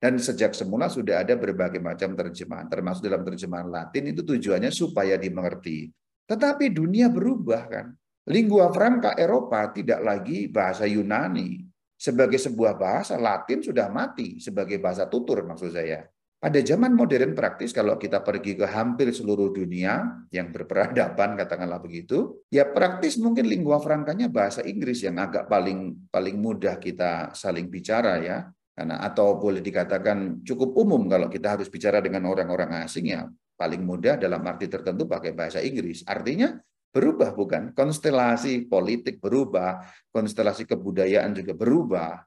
Dan 0.00 0.16
sejak 0.16 0.56
semula 0.56 0.88
sudah 0.88 1.20
ada 1.20 1.36
berbagai 1.36 1.78
macam 1.78 2.16
terjemahan, 2.16 2.66
termasuk 2.72 3.04
dalam 3.04 3.20
terjemahan 3.22 3.68
Latin 3.68 4.16
itu 4.16 4.24
tujuannya 4.24 4.72
supaya 4.72 5.20
dimengerti. 5.20 5.92
Tetapi 6.24 6.72
dunia 6.72 7.12
berubah 7.12 7.62
kan. 7.68 7.86
Lingua 8.32 8.72
franca 8.72 9.12
Eropa 9.12 9.68
tidak 9.76 10.00
lagi 10.00 10.48
bahasa 10.48 10.88
Yunani. 10.88 11.68
Sebagai 11.94 12.40
sebuah 12.40 12.74
bahasa 12.74 13.14
Latin 13.20 13.62
sudah 13.62 13.92
mati 13.92 14.40
sebagai 14.40 14.80
bahasa 14.80 15.06
tutur 15.06 15.44
maksud 15.46 15.70
saya. 15.70 16.08
Pada 16.42 16.58
zaman 16.58 16.98
modern 16.98 17.38
praktis, 17.38 17.70
kalau 17.70 17.94
kita 17.94 18.18
pergi 18.18 18.58
ke 18.58 18.66
hampir 18.66 19.14
seluruh 19.14 19.54
dunia 19.54 20.26
yang 20.34 20.50
berperadaban, 20.50 21.38
katakanlah 21.38 21.78
begitu, 21.78 22.42
ya 22.50 22.66
praktis 22.66 23.14
mungkin 23.14 23.46
lingua 23.46 23.78
frankanya 23.78 24.26
bahasa 24.26 24.58
Inggris 24.66 25.06
yang 25.06 25.22
agak 25.22 25.46
paling 25.46 26.10
paling 26.10 26.42
mudah 26.42 26.82
kita 26.82 27.30
saling 27.38 27.70
bicara 27.70 28.18
ya. 28.18 28.50
Karena 28.74 28.98
atau 29.06 29.38
boleh 29.38 29.62
dikatakan 29.62 30.42
cukup 30.42 30.74
umum 30.82 31.06
kalau 31.06 31.30
kita 31.30 31.54
harus 31.54 31.70
bicara 31.70 32.02
dengan 32.02 32.26
orang-orang 32.26 32.82
asing 32.82 33.14
ya 33.14 33.30
paling 33.54 33.86
mudah 33.86 34.18
dalam 34.18 34.42
arti 34.42 34.66
tertentu 34.66 35.06
pakai 35.06 35.30
bahasa 35.38 35.62
Inggris. 35.62 36.02
Artinya 36.02 36.58
berubah 36.90 37.38
bukan? 37.38 37.70
Konstelasi 37.70 38.66
politik 38.66 39.22
berubah, 39.22 39.86
konstelasi 40.10 40.66
kebudayaan 40.66 41.38
juga 41.38 41.54
berubah, 41.54 42.18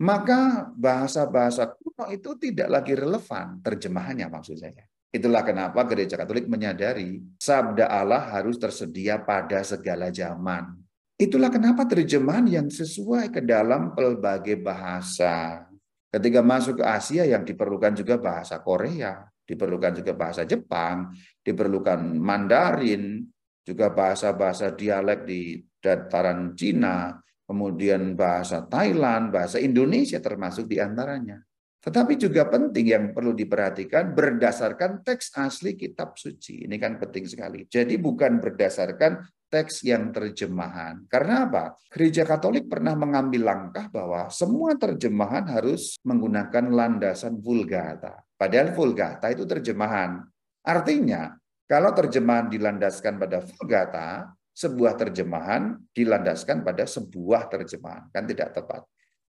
maka 0.00 0.72
bahasa-bahasa 0.72 1.76
kuno 1.76 2.08
itu 2.08 2.32
tidak 2.40 2.68
lagi 2.72 2.96
relevan 2.96 3.60
terjemahannya 3.60 4.32
maksud 4.32 4.56
saya. 4.56 4.88
Itulah 5.10 5.42
kenapa 5.42 5.84
gereja 5.84 6.16
Katolik 6.16 6.46
menyadari 6.48 7.20
sabda 7.36 7.90
Allah 7.90 8.30
harus 8.32 8.56
tersedia 8.56 9.20
pada 9.20 9.60
segala 9.60 10.08
zaman. 10.08 10.78
Itulah 11.20 11.52
kenapa 11.52 11.84
terjemahan 11.84 12.48
yang 12.48 12.68
sesuai 12.72 13.28
ke 13.28 13.44
dalam 13.44 13.92
pelbagai 13.92 14.56
bahasa. 14.56 15.68
Ketika 16.08 16.40
masuk 16.40 16.80
ke 16.80 16.84
Asia 16.86 17.28
yang 17.28 17.44
diperlukan 17.44 17.92
juga 17.92 18.16
bahasa 18.16 18.56
Korea, 18.64 19.20
diperlukan 19.44 20.00
juga 20.00 20.16
bahasa 20.16 20.48
Jepang, 20.48 21.12
diperlukan 21.44 22.16
Mandarin, 22.16 23.20
juga 23.60 23.92
bahasa-bahasa 23.92 24.72
dialek 24.72 25.28
di 25.28 25.60
dataran 25.76 26.56
Cina, 26.56 27.20
kemudian 27.50 28.14
bahasa 28.14 28.62
Thailand, 28.62 29.34
bahasa 29.34 29.58
Indonesia 29.58 30.22
termasuk 30.22 30.70
di 30.70 30.78
antaranya. 30.78 31.42
Tetapi 31.82 32.14
juga 32.14 32.46
penting 32.46 32.86
yang 32.92 33.04
perlu 33.10 33.34
diperhatikan 33.34 34.14
berdasarkan 34.14 35.02
teks 35.02 35.34
asli 35.34 35.74
kitab 35.74 36.14
suci. 36.14 36.68
Ini 36.68 36.76
kan 36.78 37.02
penting 37.02 37.26
sekali. 37.26 37.66
Jadi 37.66 37.98
bukan 37.98 38.38
berdasarkan 38.38 39.18
teks 39.50 39.82
yang 39.82 40.14
terjemahan. 40.14 41.08
Karena 41.10 41.48
apa? 41.48 41.74
Gereja 41.90 42.22
Katolik 42.22 42.70
pernah 42.70 42.94
mengambil 42.94 43.48
langkah 43.50 43.90
bahwa 43.90 44.30
semua 44.30 44.78
terjemahan 44.78 45.42
harus 45.50 45.98
menggunakan 46.06 46.70
landasan 46.70 47.40
Vulgata. 47.42 48.22
Padahal 48.38 48.76
Vulgata 48.76 49.26
itu 49.32 49.48
terjemahan. 49.48 50.22
Artinya, 50.60 51.34
kalau 51.64 51.90
terjemahan 51.96 52.52
dilandaskan 52.52 53.16
pada 53.16 53.40
Vulgata, 53.40 54.36
sebuah 54.60 54.92
terjemahan 55.00 55.80
dilandaskan 55.96 56.60
pada 56.60 56.84
sebuah 56.84 57.48
terjemahan. 57.48 58.12
Kan 58.12 58.28
tidak 58.28 58.52
tepat. 58.52 58.84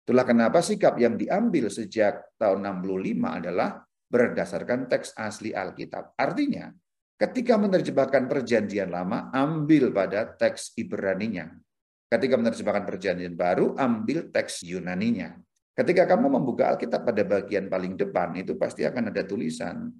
Itulah 0.06 0.22
kenapa 0.22 0.62
sikap 0.62 0.94
yang 1.02 1.18
diambil 1.18 1.66
sejak 1.66 2.38
tahun 2.38 2.62
65 2.62 3.26
adalah 3.26 3.82
berdasarkan 4.06 4.86
teks 4.86 5.18
asli 5.18 5.50
Alkitab. 5.50 6.14
Artinya, 6.14 6.70
ketika 7.18 7.58
menerjemahkan 7.58 8.30
perjanjian 8.30 8.86
lama, 8.86 9.34
ambil 9.34 9.90
pada 9.90 10.30
teks 10.30 10.78
Ibraninya. 10.78 11.50
Ketika 12.06 12.38
menerjemahkan 12.38 12.86
perjanjian 12.86 13.34
baru, 13.34 13.74
ambil 13.74 14.30
teks 14.30 14.62
Yunaninya. 14.62 15.42
Ketika 15.74 16.06
kamu 16.06 16.38
membuka 16.38 16.70
Alkitab 16.70 17.02
pada 17.02 17.26
bagian 17.26 17.66
paling 17.66 17.98
depan, 17.98 18.30
itu 18.38 18.54
pasti 18.54 18.86
akan 18.86 19.10
ada 19.10 19.26
tulisan 19.26 19.90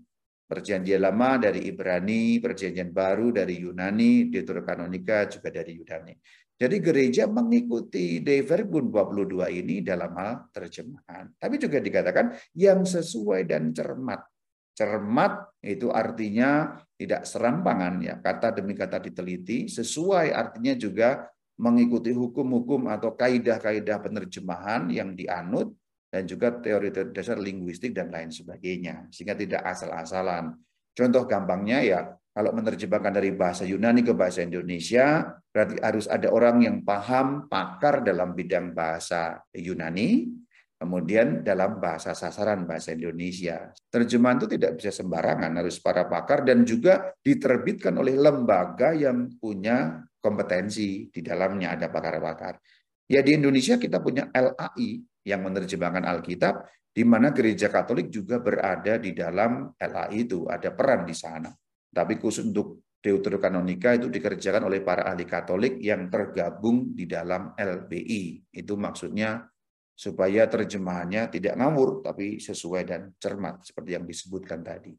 Perjanjian 0.47 1.03
lama 1.03 1.43
dari 1.43 1.67
Ibrani, 1.67 2.39
perjanjian 2.39 2.95
baru 2.95 3.35
dari 3.35 3.59
Yunani, 3.67 4.31
Deuterokanonika 4.31 5.27
juga 5.27 5.51
dari 5.51 5.75
Yunani. 5.75 6.15
Jadi 6.57 6.77
gereja 6.81 7.29
mengikuti 7.29 8.25
De 8.25 8.41
Verbum 8.41 8.89
22 8.89 9.45
ini 9.51 9.85
dalam 9.85 10.15
hal 10.17 10.49
terjemahan. 10.55 11.35
Tapi 11.37 11.55
juga 11.61 11.83
dikatakan 11.83 12.33
yang 12.57 12.87
sesuai 12.87 13.45
dan 13.45 13.77
cermat. 13.77 14.25
Cermat 14.73 15.53
itu 15.61 15.93
artinya 15.93 16.79
tidak 16.97 17.29
serampangan 17.29 18.01
ya, 18.01 18.15
kata 18.23 18.57
demi 18.57 18.73
kata 18.73 19.03
diteliti, 19.03 19.69
sesuai 19.69 20.33
artinya 20.33 20.73
juga 20.79 21.29
mengikuti 21.61 22.13
hukum-hukum 22.13 22.89
atau 22.89 23.17
kaidah-kaidah 23.17 23.99
penerjemahan 24.01 24.93
yang 24.93 25.17
dianut 25.17 25.73
dan 26.07 26.23
juga 26.25 26.55
teori 26.57 26.91
dasar 27.13 27.37
linguistik 27.37 27.93
dan 27.93 28.09
lain 28.09 28.31
sebagainya 28.31 29.11
sehingga 29.11 29.35
tidak 29.35 29.63
asal-asalan. 29.67 30.55
Contoh 30.97 31.29
gampangnya 31.29 31.79
ya 31.85 32.01
kalau 32.33 32.53
menerjemahkan 32.57 33.13
dari 33.13 33.33
bahasa 33.33 33.65
Yunani 33.65 34.01
ke 34.05 34.13
bahasa 34.13 34.45
Indonesia 34.45 35.37
berarti 35.53 35.77
harus 35.81 36.07
ada 36.09 36.29
orang 36.33 36.65
yang 36.65 36.77
paham 36.85 37.49
pakar 37.49 38.05
dalam 38.05 38.33
bidang 38.33 38.73
bahasa 38.77 39.41
Yunani 39.53 40.29
kemudian 40.77 41.41
dalam 41.41 41.81
bahasa 41.81 42.13
sasaran 42.13 42.69
bahasa 42.69 42.93
Indonesia. 42.93 43.73
Terjemahan 43.89 44.37
itu 44.37 44.49
tidak 44.61 44.77
bisa 44.77 44.93
sembarangan, 44.93 45.49
harus 45.57 45.81
para 45.81 46.05
pakar 46.05 46.45
dan 46.45 46.69
juga 46.69 47.17
diterbitkan 47.25 47.97
oleh 47.97 48.13
lembaga 48.13 48.93
yang 48.93 49.33
punya 49.41 50.05
kompetensi 50.21 51.09
di 51.09 51.21
dalamnya 51.25 51.73
ada 51.73 51.89
pakar-pakar. 51.89 52.61
Ya 53.09 53.25
di 53.25 53.39
Indonesia 53.39 53.81
kita 53.81 54.03
punya 54.03 54.29
LAI 54.35 55.01
yang 55.27 55.43
menerjemahkan 55.43 56.07
Alkitab, 56.07 56.63
di 56.95 57.03
mana 57.03 57.35
gereja 57.35 57.67
Katolik 57.69 58.09
juga 58.09 58.39
berada 58.39 58.97
di 58.97 59.11
dalam 59.11 59.75
LAI 59.75 60.25
itu, 60.25 60.47
ada 60.47 60.71
peran 60.71 61.03
di 61.03 61.13
sana. 61.13 61.51
Tapi 61.91 62.17
khusus 62.17 62.47
untuk 62.47 62.87
Deuterokanonika 63.07 63.95
itu 63.95 64.11
dikerjakan 64.11 64.67
oleh 64.67 64.83
para 64.83 65.07
ahli 65.07 65.23
Katolik 65.29 65.79
yang 65.79 66.11
tergabung 66.11 66.91
di 66.91 67.07
dalam 67.07 67.55
LBI. 67.55 68.51
Itu 68.51 68.75
maksudnya 68.75 69.47
supaya 69.95 70.51
terjemahannya 70.51 71.31
tidak 71.31 71.55
ngawur 71.55 72.03
tapi 72.03 72.43
sesuai 72.43 72.83
dan 72.83 73.15
cermat 73.17 73.63
seperti 73.63 73.91
yang 73.95 74.05
disebutkan 74.05 74.61
tadi. 74.67 74.91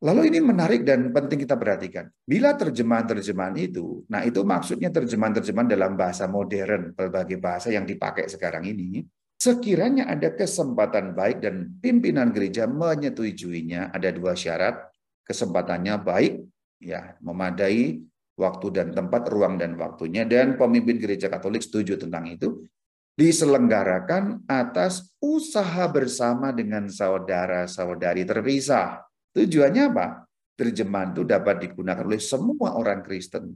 Lalu 0.00 0.32
ini 0.32 0.40
menarik 0.40 0.80
dan 0.88 1.12
penting 1.12 1.44
kita 1.44 1.60
perhatikan. 1.60 2.08
Bila 2.24 2.56
terjemahan-terjemahan 2.56 3.52
itu, 3.60 4.08
nah 4.08 4.24
itu 4.24 4.40
maksudnya 4.40 4.88
terjemahan-terjemahan 4.88 5.68
dalam 5.68 5.92
bahasa 5.92 6.24
modern, 6.24 6.96
berbagai 6.96 7.36
bahasa 7.36 7.68
yang 7.68 7.84
dipakai 7.84 8.24
sekarang 8.24 8.64
ini, 8.64 9.04
sekiranya 9.40 10.04
ada 10.12 10.36
kesempatan 10.36 11.16
baik 11.16 11.40
dan 11.40 11.80
pimpinan 11.80 12.28
gereja 12.28 12.68
menyetujuinya, 12.68 13.88
ada 13.90 14.12
dua 14.12 14.36
syarat, 14.36 14.76
kesempatannya 15.24 15.96
baik, 16.04 16.44
ya 16.84 17.16
memadai 17.24 18.04
waktu 18.36 18.66
dan 18.68 18.92
tempat, 18.92 19.24
ruang 19.32 19.56
dan 19.56 19.80
waktunya, 19.80 20.28
dan 20.28 20.60
pemimpin 20.60 21.00
gereja 21.00 21.32
Katolik 21.32 21.64
setuju 21.64 21.96
tentang 21.96 22.28
itu, 22.28 22.68
diselenggarakan 23.16 24.44
atas 24.44 25.16
usaha 25.20 25.88
bersama 25.88 26.52
dengan 26.52 26.88
saudara-saudari 26.88 28.24
terpisah 28.28 29.10
Tujuannya 29.30 29.94
apa? 29.94 30.26
Terjemahan 30.58 31.14
itu 31.14 31.22
dapat 31.22 31.62
digunakan 31.62 32.02
oleh 32.02 32.20
semua 32.20 32.74
orang 32.76 33.00
Kristen. 33.00 33.54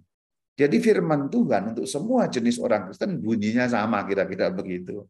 Jadi 0.54 0.78
firman 0.78 1.26
Tuhan 1.26 1.74
untuk 1.74 1.86
semua 1.90 2.30
jenis 2.30 2.62
orang 2.62 2.86
Kristen 2.88 3.18
bunyinya 3.18 3.66
sama 3.66 4.06
kira-kira 4.06 4.54
begitu. 4.54 5.02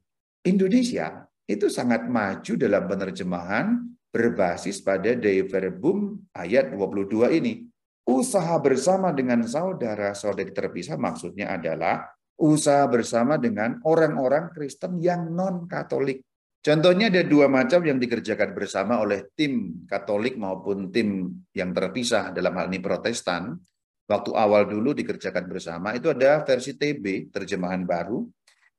Indonesia 0.44 1.24
itu 1.48 1.72
sangat 1.72 2.04
maju 2.04 2.52
dalam 2.60 2.84
penerjemahan 2.84 3.80
berbasis 4.12 4.84
pada 4.84 5.16
Dei 5.16 5.40
Verbum 5.48 6.20
ayat 6.36 6.68
22 6.76 7.40
ini. 7.40 7.64
Usaha 8.04 8.60
bersama 8.60 9.16
dengan 9.16 9.40
saudara-saudari 9.40 10.52
terpisah 10.52 11.00
maksudnya 11.00 11.56
adalah 11.56 12.04
usaha 12.36 12.84
bersama 12.84 13.40
dengan 13.40 13.80
orang-orang 13.88 14.52
Kristen 14.52 15.00
yang 15.00 15.32
non-Katolik. 15.32 16.20
Contohnya 16.60 17.08
ada 17.08 17.24
dua 17.24 17.48
macam 17.48 17.80
yang 17.80 17.96
dikerjakan 17.96 18.52
bersama 18.52 19.00
oleh 19.00 19.32
tim 19.32 19.84
Katolik 19.88 20.36
maupun 20.36 20.92
tim 20.92 21.40
yang 21.56 21.72
terpisah 21.72 22.36
dalam 22.36 22.52
hal 22.60 22.68
ini 22.68 22.84
Protestan. 22.84 23.56
Waktu 24.04 24.36
awal 24.36 24.68
dulu 24.68 24.92
dikerjakan 24.92 25.48
bersama 25.48 25.96
itu 25.96 26.12
ada 26.12 26.44
versi 26.44 26.76
TB 26.76 27.32
terjemahan 27.32 27.88
baru 27.88 28.28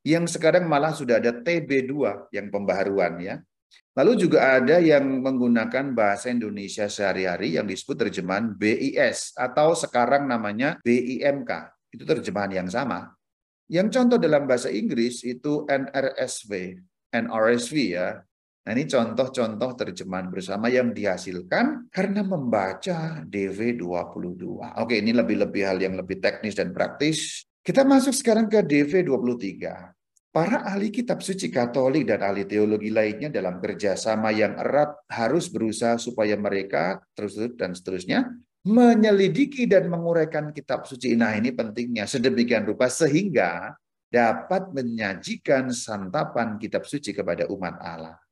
yang 0.06 0.30
sekarang 0.30 0.70
malah 0.70 0.94
sudah 0.94 1.18
ada 1.18 1.34
TB2 1.34 2.30
yang 2.30 2.54
pembaharuan 2.54 3.18
ya. 3.18 3.36
Lalu 3.98 4.28
juga 4.28 4.60
ada 4.62 4.78
yang 4.78 5.24
menggunakan 5.24 5.96
bahasa 5.98 6.30
Indonesia 6.30 6.86
sehari-hari 6.86 7.58
yang 7.58 7.66
disebut 7.66 8.08
terjemahan 8.08 8.54
BIS 8.54 9.34
atau 9.34 9.74
sekarang 9.74 10.30
namanya 10.30 10.78
BIMK. 10.86 11.52
Itu 11.90 12.04
terjemahan 12.06 12.64
yang 12.64 12.70
sama. 12.70 13.10
Yang 13.66 13.98
contoh 13.98 14.22
dalam 14.22 14.46
bahasa 14.46 14.70
Inggris 14.70 15.26
itu 15.26 15.66
NRSV 15.66 16.52
NRSV 17.16 17.76
ya. 17.96 18.20
Nah 18.66 18.72
ini 18.74 18.90
contoh-contoh 18.90 19.78
terjemahan 19.78 20.28
bersama 20.34 20.74
yang 20.74 20.90
dihasilkan 20.90 21.88
karena 21.94 22.26
membaca 22.26 23.22
DV22. 23.22 24.44
Oke 24.82 25.00
ini 25.00 25.14
lebih-lebih 25.14 25.64
hal 25.64 25.78
yang 25.78 25.94
lebih 25.96 26.18
teknis 26.18 26.58
dan 26.58 26.74
praktis. 26.74 27.46
Kita 27.66 27.82
masuk 27.82 28.14
sekarang 28.14 28.46
ke 28.46 28.62
DV23. 28.62 29.42
Para 30.30 30.62
ahli 30.70 30.94
kitab 30.94 31.26
suci 31.26 31.50
Katolik 31.50 32.06
dan 32.06 32.22
ahli 32.22 32.46
teologi 32.46 32.94
lainnya 32.94 33.34
dalam 33.34 33.58
kerjasama 33.58 34.30
yang 34.30 34.54
erat 34.54 34.94
harus 35.10 35.50
berusaha 35.50 35.98
supaya 35.98 36.38
mereka 36.38 37.02
terus 37.18 37.34
dan 37.58 37.74
seterusnya 37.74 38.30
menyelidiki 38.70 39.66
dan 39.66 39.90
menguraikan 39.90 40.54
kitab 40.54 40.86
suci. 40.86 41.18
Nah 41.18 41.34
ini 41.34 41.58
pentingnya 41.58 42.06
sedemikian 42.06 42.70
rupa 42.70 42.86
sehingga 42.86 43.74
dapat 44.14 44.70
menyajikan 44.70 45.74
santapan 45.74 46.62
kitab 46.62 46.86
suci 46.86 47.18
kepada 47.18 47.50
umat 47.50 47.82
Allah. 47.82 48.25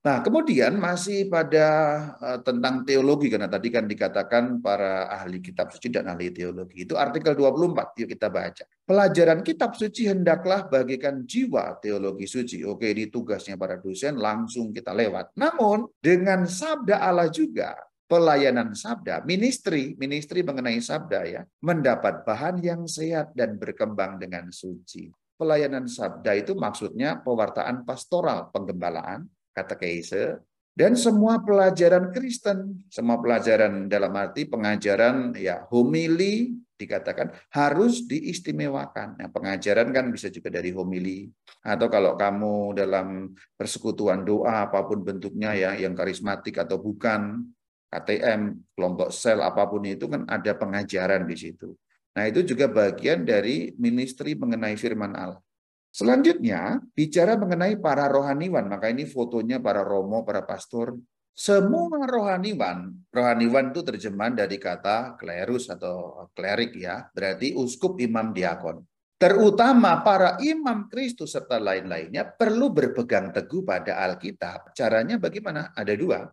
Nah, 0.00 0.24
kemudian 0.24 0.80
masih 0.80 1.28
pada 1.28 1.68
uh, 2.16 2.40
tentang 2.40 2.88
teologi 2.88 3.28
karena 3.28 3.52
tadi 3.52 3.68
kan 3.68 3.84
dikatakan 3.84 4.64
para 4.64 5.12
ahli 5.12 5.44
kitab 5.44 5.68
suci 5.68 5.92
dan 5.92 6.08
ahli 6.08 6.32
teologi. 6.32 6.88
Itu 6.88 6.96
artikel 6.96 7.36
24 7.36 8.00
yuk 8.00 8.08
kita 8.08 8.32
baca. 8.32 8.64
Pelajaran 8.88 9.44
kitab 9.44 9.76
suci 9.76 10.08
hendaklah 10.08 10.72
bagikan 10.72 11.28
jiwa 11.28 11.76
teologi 11.84 12.24
suci. 12.24 12.64
Oke, 12.64 12.96
ini 12.96 13.12
tugasnya 13.12 13.60
para 13.60 13.76
dosen 13.76 14.16
langsung 14.16 14.72
kita 14.72 14.96
lewat. 14.96 15.36
Namun 15.36 15.84
dengan 16.00 16.48
sabda 16.48 17.04
Allah 17.04 17.28
juga 17.28 17.76
pelayanan 18.08 18.72
sabda, 18.72 19.20
ministry, 19.28 20.00
ministry 20.00 20.40
mengenai 20.40 20.80
sabda 20.80 21.20
ya, 21.28 21.42
mendapat 21.60 22.24
bahan 22.24 22.56
yang 22.64 22.88
sehat 22.88 23.36
dan 23.36 23.60
berkembang 23.60 24.16
dengan 24.16 24.48
suci 24.48 25.12
pelayanan 25.40 25.88
sabda 25.88 26.36
itu 26.36 26.52
maksudnya 26.52 27.16
pewartaan 27.24 27.88
pastoral, 27.88 28.52
penggembalaan, 28.52 29.24
kata 29.52 29.74
keise, 29.78 30.42
dan 30.80 30.94
semua 30.94 31.42
pelajaran 31.42 32.14
Kristen, 32.14 32.86
semua 32.88 33.18
pelajaran 33.18 33.90
dalam 33.90 34.14
arti 34.14 34.46
pengajaran 34.46 35.34
ya 35.34 35.66
homili 35.68 36.56
dikatakan 36.80 37.36
harus 37.52 38.08
diistimewakan. 38.08 39.20
Nah, 39.20 39.28
pengajaran 39.28 39.92
kan 39.92 40.08
bisa 40.08 40.32
juga 40.32 40.48
dari 40.48 40.72
homili 40.72 41.28
atau 41.60 41.92
kalau 41.92 42.16
kamu 42.16 42.72
dalam 42.72 43.36
persekutuan 43.60 44.24
doa 44.24 44.70
apa 44.70 44.88
pun 44.88 45.04
bentuknya 45.04 45.52
ya 45.52 45.70
yang 45.76 45.92
karismatik 45.92 46.56
atau 46.56 46.80
bukan 46.80 47.44
KTM, 47.90 48.72
kelompok 48.72 49.10
sel 49.12 49.42
apa 49.44 49.66
pun 49.66 49.82
itu 49.84 50.06
kan 50.08 50.24
ada 50.30 50.54
pengajaran 50.56 51.26
di 51.26 51.36
situ. 51.36 51.76
Nah, 52.14 52.24
itu 52.24 52.40
juga 52.46 52.70
bagian 52.70 53.26
dari 53.26 53.74
ministry 53.76 54.38
mengenai 54.38 54.78
firman 54.78 55.12
Allah. 55.12 55.42
Selanjutnya, 55.90 56.78
bicara 56.94 57.34
mengenai 57.34 57.74
para 57.82 58.06
rohaniwan. 58.06 58.70
Maka 58.70 58.94
ini 58.94 59.06
fotonya 59.06 59.58
para 59.58 59.82
romo, 59.82 60.22
para 60.22 60.46
pastor. 60.46 60.94
Semua 61.34 62.04
rohaniwan, 62.04 62.92
rohaniwan 63.08 63.72
itu 63.72 63.80
terjemahan 63.80 64.36
dari 64.36 64.60
kata 64.60 65.16
klerus 65.16 65.72
atau 65.72 66.28
klerik 66.36 66.76
ya, 66.76 67.08
berarti 67.16 67.56
uskup, 67.56 67.96
imam, 67.96 68.36
diakon. 68.36 68.84
Terutama 69.20 70.00
para 70.00 70.36
imam 70.40 70.88
Kristus 70.88 71.36
serta 71.36 71.60
lain-lainnya 71.60 72.28
perlu 72.28 72.72
berpegang 72.72 73.32
teguh 73.32 73.64
pada 73.64 74.00
Alkitab. 74.04 74.72
Caranya 74.76 75.20
bagaimana? 75.20 75.76
Ada 75.76 75.92
dua. 75.96 76.24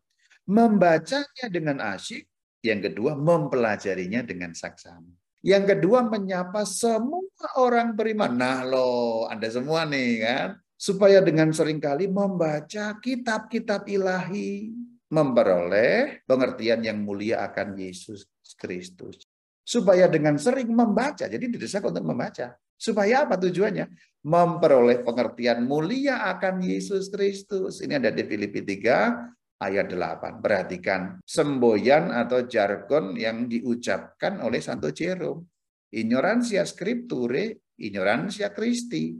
Membacanya 0.47 1.45
dengan 1.51 1.83
asyik, 1.83 2.23
yang 2.63 2.79
kedua 2.79 3.15
mempelajarinya 3.15 4.23
dengan 4.23 4.55
saksama. 4.55 5.16
Yang 5.47 5.63
kedua 5.79 6.03
menyapa 6.03 6.67
semua 6.67 7.23
orang 7.55 7.95
beriman. 7.95 8.35
Nah 8.35 8.67
loh, 8.67 9.31
Anda 9.31 9.47
semua 9.47 9.87
nih 9.87 10.11
kan. 10.19 10.49
Supaya 10.75 11.23
dengan 11.23 11.55
sering 11.55 11.79
kali 11.79 12.11
membaca 12.11 12.99
kitab-kitab 12.99 13.87
ilahi. 13.87 14.75
Memperoleh 15.07 16.27
pengertian 16.27 16.83
yang 16.83 16.99
mulia 16.99 17.47
akan 17.47 17.79
Yesus 17.79 18.27
Kristus. 18.59 19.23
Supaya 19.63 20.11
dengan 20.11 20.35
sering 20.35 20.67
membaca. 20.67 21.31
Jadi 21.31 21.47
didesak 21.47 21.87
untuk 21.87 22.03
membaca. 22.03 22.51
Supaya 22.75 23.23
apa 23.23 23.39
tujuannya? 23.39 23.87
Memperoleh 24.27 25.07
pengertian 25.07 25.63
mulia 25.63 26.27
akan 26.27 26.59
Yesus 26.59 27.07
Kristus. 27.07 27.79
Ini 27.79 28.03
ada 28.03 28.11
di 28.11 28.27
Filipi 28.27 28.67
3 28.67 29.36
ayat 29.57 29.89
8. 29.89 30.43
Perhatikan 30.43 31.21
semboyan 31.25 32.13
atau 32.13 32.45
jargon 32.45 33.17
yang 33.17 33.49
diucapkan 33.49 34.41
oleh 34.41 34.61
Santo 34.61 34.93
Jerome. 34.93 35.45
Ignoransia 35.87 36.67
scripture, 36.67 37.57
ignoransia 37.79 38.51
Christi. 38.51 39.15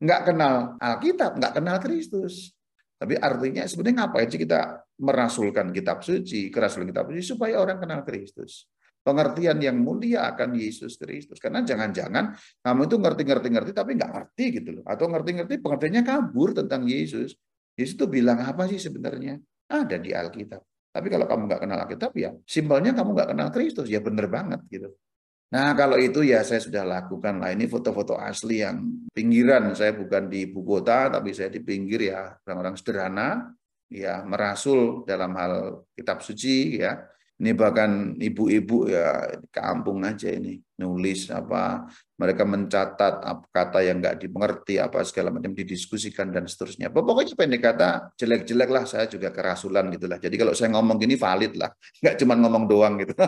Enggak 0.00 0.32
kenal 0.32 0.76
Alkitab, 0.80 1.36
enggak 1.36 1.54
kenal 1.56 1.76
Kristus. 1.80 2.52
Tapi 3.00 3.16
artinya 3.16 3.64
sebenarnya 3.64 4.04
ngapain 4.04 4.28
sih 4.28 4.40
kita 4.40 4.60
merasulkan 5.00 5.72
kitab 5.72 6.04
suci, 6.04 6.52
kerasulan 6.52 6.92
kitab 6.92 7.08
suci 7.08 7.24
supaya 7.24 7.56
orang 7.56 7.80
kenal 7.80 8.04
Kristus. 8.04 8.68
Pengertian 9.00 9.56
yang 9.64 9.80
mulia 9.80 10.28
akan 10.28 10.52
Yesus 10.52 11.00
Kristus. 11.00 11.40
Karena 11.40 11.64
jangan-jangan 11.64 12.36
kamu 12.60 12.82
itu 12.84 12.96
ngerti-ngerti-ngerti 13.00 13.72
tapi 13.72 13.96
nggak 13.96 14.12
ngerti 14.12 14.44
gitu 14.60 14.70
loh. 14.76 14.84
Atau 14.84 15.08
ngerti-ngerti 15.08 15.56
pengertiannya 15.64 16.02
kabur 16.04 16.52
tentang 16.52 16.84
Yesus. 16.84 17.32
Yesus 17.80 17.96
itu 17.96 18.04
bilang 18.04 18.44
apa 18.44 18.68
sih 18.68 18.76
sebenarnya? 18.76 19.40
Ada 19.70 19.96
di 20.02 20.10
Alkitab. 20.10 20.60
Tapi 20.90 21.06
kalau 21.06 21.26
kamu 21.30 21.42
nggak 21.46 21.60
kenal 21.62 21.78
Alkitab 21.86 22.12
ya 22.18 22.34
simbolnya 22.42 22.90
kamu 22.90 23.10
nggak 23.14 23.28
kenal 23.30 23.48
Kristus. 23.54 23.86
Ya 23.86 24.02
benar 24.02 24.26
banget 24.26 24.60
gitu. 24.66 24.90
Nah 25.50 25.74
kalau 25.78 25.98
itu 25.98 26.26
ya 26.26 26.42
saya 26.42 26.58
sudah 26.58 26.82
lakukan 26.82 27.38
lah. 27.38 27.54
Ini 27.54 27.70
foto-foto 27.70 28.18
asli 28.18 28.66
yang 28.66 29.06
pinggiran. 29.14 29.70
Saya 29.78 29.94
bukan 29.94 30.26
di 30.26 30.50
ibu 30.50 30.66
kota 30.66 31.10
tapi 31.10 31.30
saya 31.30 31.50
di 31.50 31.62
pinggir 31.62 32.10
ya. 32.10 32.34
Orang-orang 32.42 32.74
sederhana 32.74 33.54
ya 33.90 34.22
merasul 34.26 35.06
dalam 35.06 35.34
hal 35.38 35.86
kitab 35.94 36.22
suci 36.22 36.78
ya 36.78 36.98
ini 37.40 37.56
bahkan 37.56 38.20
ibu-ibu 38.20 38.92
ya 38.92 39.32
kampung 39.48 40.04
aja 40.04 40.28
ini 40.28 40.60
nulis 40.76 41.32
apa 41.32 41.88
mereka 42.20 42.44
mencatat 42.44 43.24
kata 43.48 43.80
yang 43.80 43.96
nggak 44.04 44.20
dimengerti 44.20 44.76
apa 44.76 45.00
segala 45.08 45.32
macam 45.32 45.56
didiskusikan 45.56 46.28
dan 46.28 46.44
seterusnya. 46.44 46.92
Pokoknya 46.92 47.32
pendek 47.32 47.64
kata 47.64 48.12
jelek-jelek 48.20 48.68
lah 48.68 48.84
saya 48.84 49.08
juga 49.08 49.32
kerasulan 49.32 49.88
gitulah. 49.88 50.20
Jadi 50.20 50.36
kalau 50.36 50.52
saya 50.52 50.68
ngomong 50.76 51.00
gini 51.00 51.16
valid 51.16 51.56
lah, 51.56 51.72
nggak 52.04 52.16
cuma 52.20 52.36
ngomong 52.36 52.64
doang 52.68 52.94
gitu. 53.00 53.16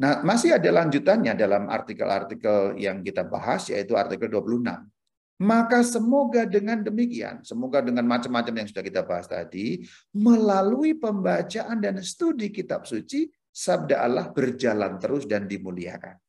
Nah, 0.00 0.24
masih 0.24 0.56
ada 0.56 0.64
lanjutannya 0.72 1.36
dalam 1.36 1.68
artikel-artikel 1.68 2.80
yang 2.80 3.04
kita 3.04 3.20
bahas, 3.28 3.68
yaitu 3.68 3.92
artikel 4.00 4.32
26. 4.32 4.64
Maka 5.40 5.80
semoga 5.80 6.44
dengan 6.44 6.84
demikian, 6.84 7.40
semoga 7.40 7.80
dengan 7.80 8.04
macam-macam 8.04 8.60
yang 8.60 8.68
sudah 8.68 8.84
kita 8.84 9.00
bahas 9.08 9.24
tadi, 9.24 9.80
melalui 10.12 10.92
pembacaan 11.00 11.80
dan 11.80 11.96
studi 12.04 12.52
kitab 12.52 12.84
suci, 12.84 13.24
sabda 13.48 14.04
Allah 14.04 14.28
berjalan 14.28 15.00
terus 15.00 15.24
dan 15.24 15.48
dimuliakan. 15.48 16.20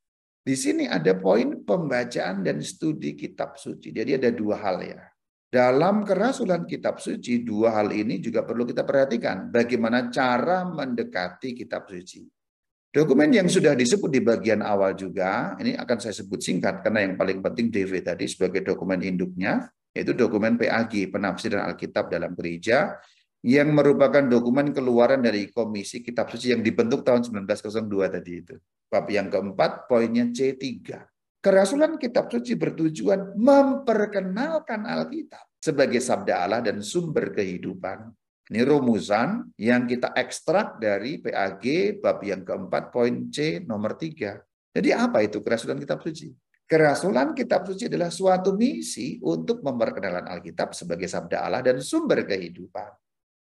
Di 0.41 0.55
sini 0.55 0.87
ada 0.87 1.11
poin 1.19 1.59
pembacaan 1.61 2.41
dan 2.41 2.63
studi 2.63 3.13
kitab 3.13 3.59
suci. 3.59 3.93
Jadi 3.93 4.15
ada 4.15 4.31
dua 4.31 4.57
hal 4.57 4.79
ya. 4.81 5.03
Dalam 5.51 6.07
kerasulan 6.07 6.63
kitab 6.63 7.03
suci, 7.03 7.43
dua 7.43 7.75
hal 7.75 7.91
ini 7.91 8.23
juga 8.23 8.47
perlu 8.47 8.63
kita 8.63 8.87
perhatikan. 8.87 9.51
Bagaimana 9.51 10.07
cara 10.07 10.63
mendekati 10.63 11.51
kitab 11.51 11.91
suci. 11.91 12.23
Dokumen 12.91 13.31
yang 13.31 13.47
sudah 13.47 13.71
disebut 13.71 14.11
di 14.11 14.19
bagian 14.19 14.59
awal 14.59 14.91
juga, 14.99 15.55
ini 15.63 15.79
akan 15.79 15.97
saya 16.03 16.11
sebut 16.11 16.43
singkat 16.43 16.83
karena 16.83 17.07
yang 17.07 17.15
paling 17.15 17.39
penting 17.39 17.71
DV 17.71 18.03
tadi 18.03 18.27
sebagai 18.27 18.67
dokumen 18.67 18.99
induknya, 18.99 19.71
yaitu 19.95 20.11
dokumen 20.11 20.59
PAG, 20.59 21.07
Penafsiran 21.07 21.71
Alkitab 21.71 22.11
dalam 22.11 22.35
Gereja, 22.35 22.99
yang 23.47 23.71
merupakan 23.71 24.27
dokumen 24.27 24.75
keluaran 24.75 25.23
dari 25.23 25.47
Komisi 25.47 26.03
Kitab 26.03 26.35
Suci 26.35 26.51
yang 26.51 26.59
dibentuk 26.59 27.07
tahun 27.07 27.23
1902 27.23 28.11
tadi 28.11 28.31
itu. 28.43 28.55
Bab 28.91 29.07
yang 29.07 29.31
keempat, 29.31 29.87
poinnya 29.87 30.27
C3. 30.27 30.83
Kerasulan 31.39 31.95
Kitab 31.95 32.27
Suci 32.27 32.59
bertujuan 32.59 33.39
memperkenalkan 33.39 34.83
Alkitab 34.83 35.47
sebagai 35.63 36.03
sabda 36.03 36.43
Allah 36.43 36.59
dan 36.59 36.83
sumber 36.83 37.31
kehidupan 37.31 38.11
ini 38.51 38.67
rumusan 38.67 39.55
yang 39.55 39.87
kita 39.87 40.11
ekstrak 40.11 40.75
dari 40.75 41.23
PAG 41.23 41.63
bab 42.03 42.19
yang 42.19 42.43
keempat 42.43 42.91
poin 42.91 43.31
C 43.31 43.63
nomor 43.63 43.95
tiga. 43.95 44.43
Jadi 44.75 44.91
apa 44.91 45.23
itu 45.23 45.39
kerasulan 45.39 45.79
kitab 45.79 46.03
suci? 46.03 46.35
Kerasulan 46.67 47.31
kitab 47.31 47.63
suci 47.63 47.87
adalah 47.87 48.11
suatu 48.11 48.51
misi 48.55 49.23
untuk 49.23 49.63
memperkenalkan 49.63 50.27
Alkitab 50.27 50.75
sebagai 50.75 51.07
sabda 51.07 51.47
Allah 51.47 51.63
dan 51.63 51.79
sumber 51.79 52.27
kehidupan. 52.27 52.91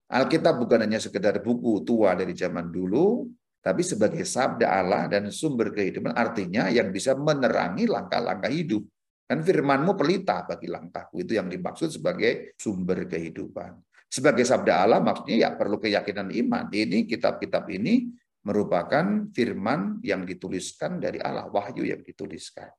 Alkitab 0.08 0.60
bukan 0.60 0.88
hanya 0.88 1.00
sekedar 1.00 1.36
buku 1.40 1.84
tua 1.84 2.16
dari 2.16 2.32
zaman 2.32 2.72
dulu, 2.72 3.28
tapi 3.60 3.84
sebagai 3.84 4.24
sabda 4.24 4.68
Allah 4.68 5.04
dan 5.08 5.28
sumber 5.28 5.72
kehidupan 5.72 6.16
artinya 6.16 6.68
yang 6.72 6.88
bisa 6.88 7.12
menerangi 7.12 7.88
langkah-langkah 7.88 8.52
hidup. 8.52 8.84
Kan 9.24 9.40
firmanmu 9.40 9.96
pelita 9.96 10.44
bagi 10.44 10.68
langkahku 10.68 11.24
itu 11.24 11.36
yang 11.36 11.48
dimaksud 11.48 11.92
sebagai 11.92 12.56
sumber 12.60 13.08
kehidupan. 13.08 13.72
Sebagai 14.14 14.46
sabda 14.46 14.86
Allah 14.86 15.02
maksudnya 15.02 15.42
ya 15.42 15.50
perlu 15.58 15.82
keyakinan 15.82 16.30
iman. 16.30 16.70
Ini 16.70 17.02
kitab-kitab 17.02 17.66
ini 17.74 18.14
merupakan 18.46 19.26
firman 19.34 19.98
yang 20.06 20.22
dituliskan 20.22 21.02
dari 21.02 21.18
Allah, 21.18 21.50
wahyu 21.50 21.82
yang 21.82 21.98
dituliskan. 21.98 22.70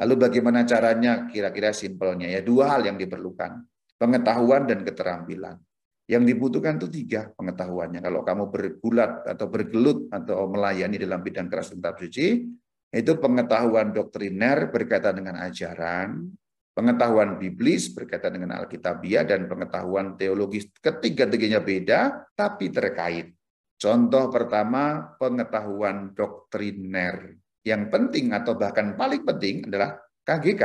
Lalu 0.00 0.14
bagaimana 0.16 0.64
caranya? 0.64 1.28
Kira-kira 1.28 1.76
simpelnya 1.76 2.32
ya 2.32 2.40
dua 2.40 2.72
hal 2.72 2.88
yang 2.88 2.96
diperlukan. 2.96 3.68
Pengetahuan 4.00 4.64
dan 4.64 4.80
keterampilan. 4.80 5.60
Yang 6.08 6.24
dibutuhkan 6.32 6.80
itu 6.80 6.88
tiga 6.88 7.36
pengetahuannya. 7.36 8.00
Kalau 8.00 8.24
kamu 8.24 8.48
bergulat 8.48 9.28
atau 9.28 9.44
bergelut 9.44 10.08
atau 10.08 10.48
melayani 10.48 10.96
dalam 10.96 11.20
bidang 11.20 11.52
keras 11.52 11.68
kitab 11.68 12.00
suci, 12.00 12.48
itu 12.88 13.12
pengetahuan 13.20 13.92
doktriner 13.92 14.72
berkaitan 14.72 15.20
dengan 15.20 15.36
ajaran, 15.44 16.32
Pengetahuan 16.78 17.42
biblis 17.42 17.90
berkaitan 17.90 18.38
dengan 18.38 18.54
Alkitabiah 18.54 19.26
dan 19.26 19.50
pengetahuan 19.50 20.14
teologis 20.14 20.70
ketiga-tiganya 20.78 21.58
beda 21.58 22.30
tapi 22.38 22.70
terkait. 22.70 23.34
Contoh 23.74 24.30
pertama, 24.30 25.10
pengetahuan 25.18 26.14
doktriner. 26.14 27.34
Yang 27.66 27.82
penting 27.90 28.30
atau 28.30 28.54
bahkan 28.54 28.94
paling 28.94 29.26
penting 29.26 29.66
adalah 29.66 29.98
KGK, 30.22 30.62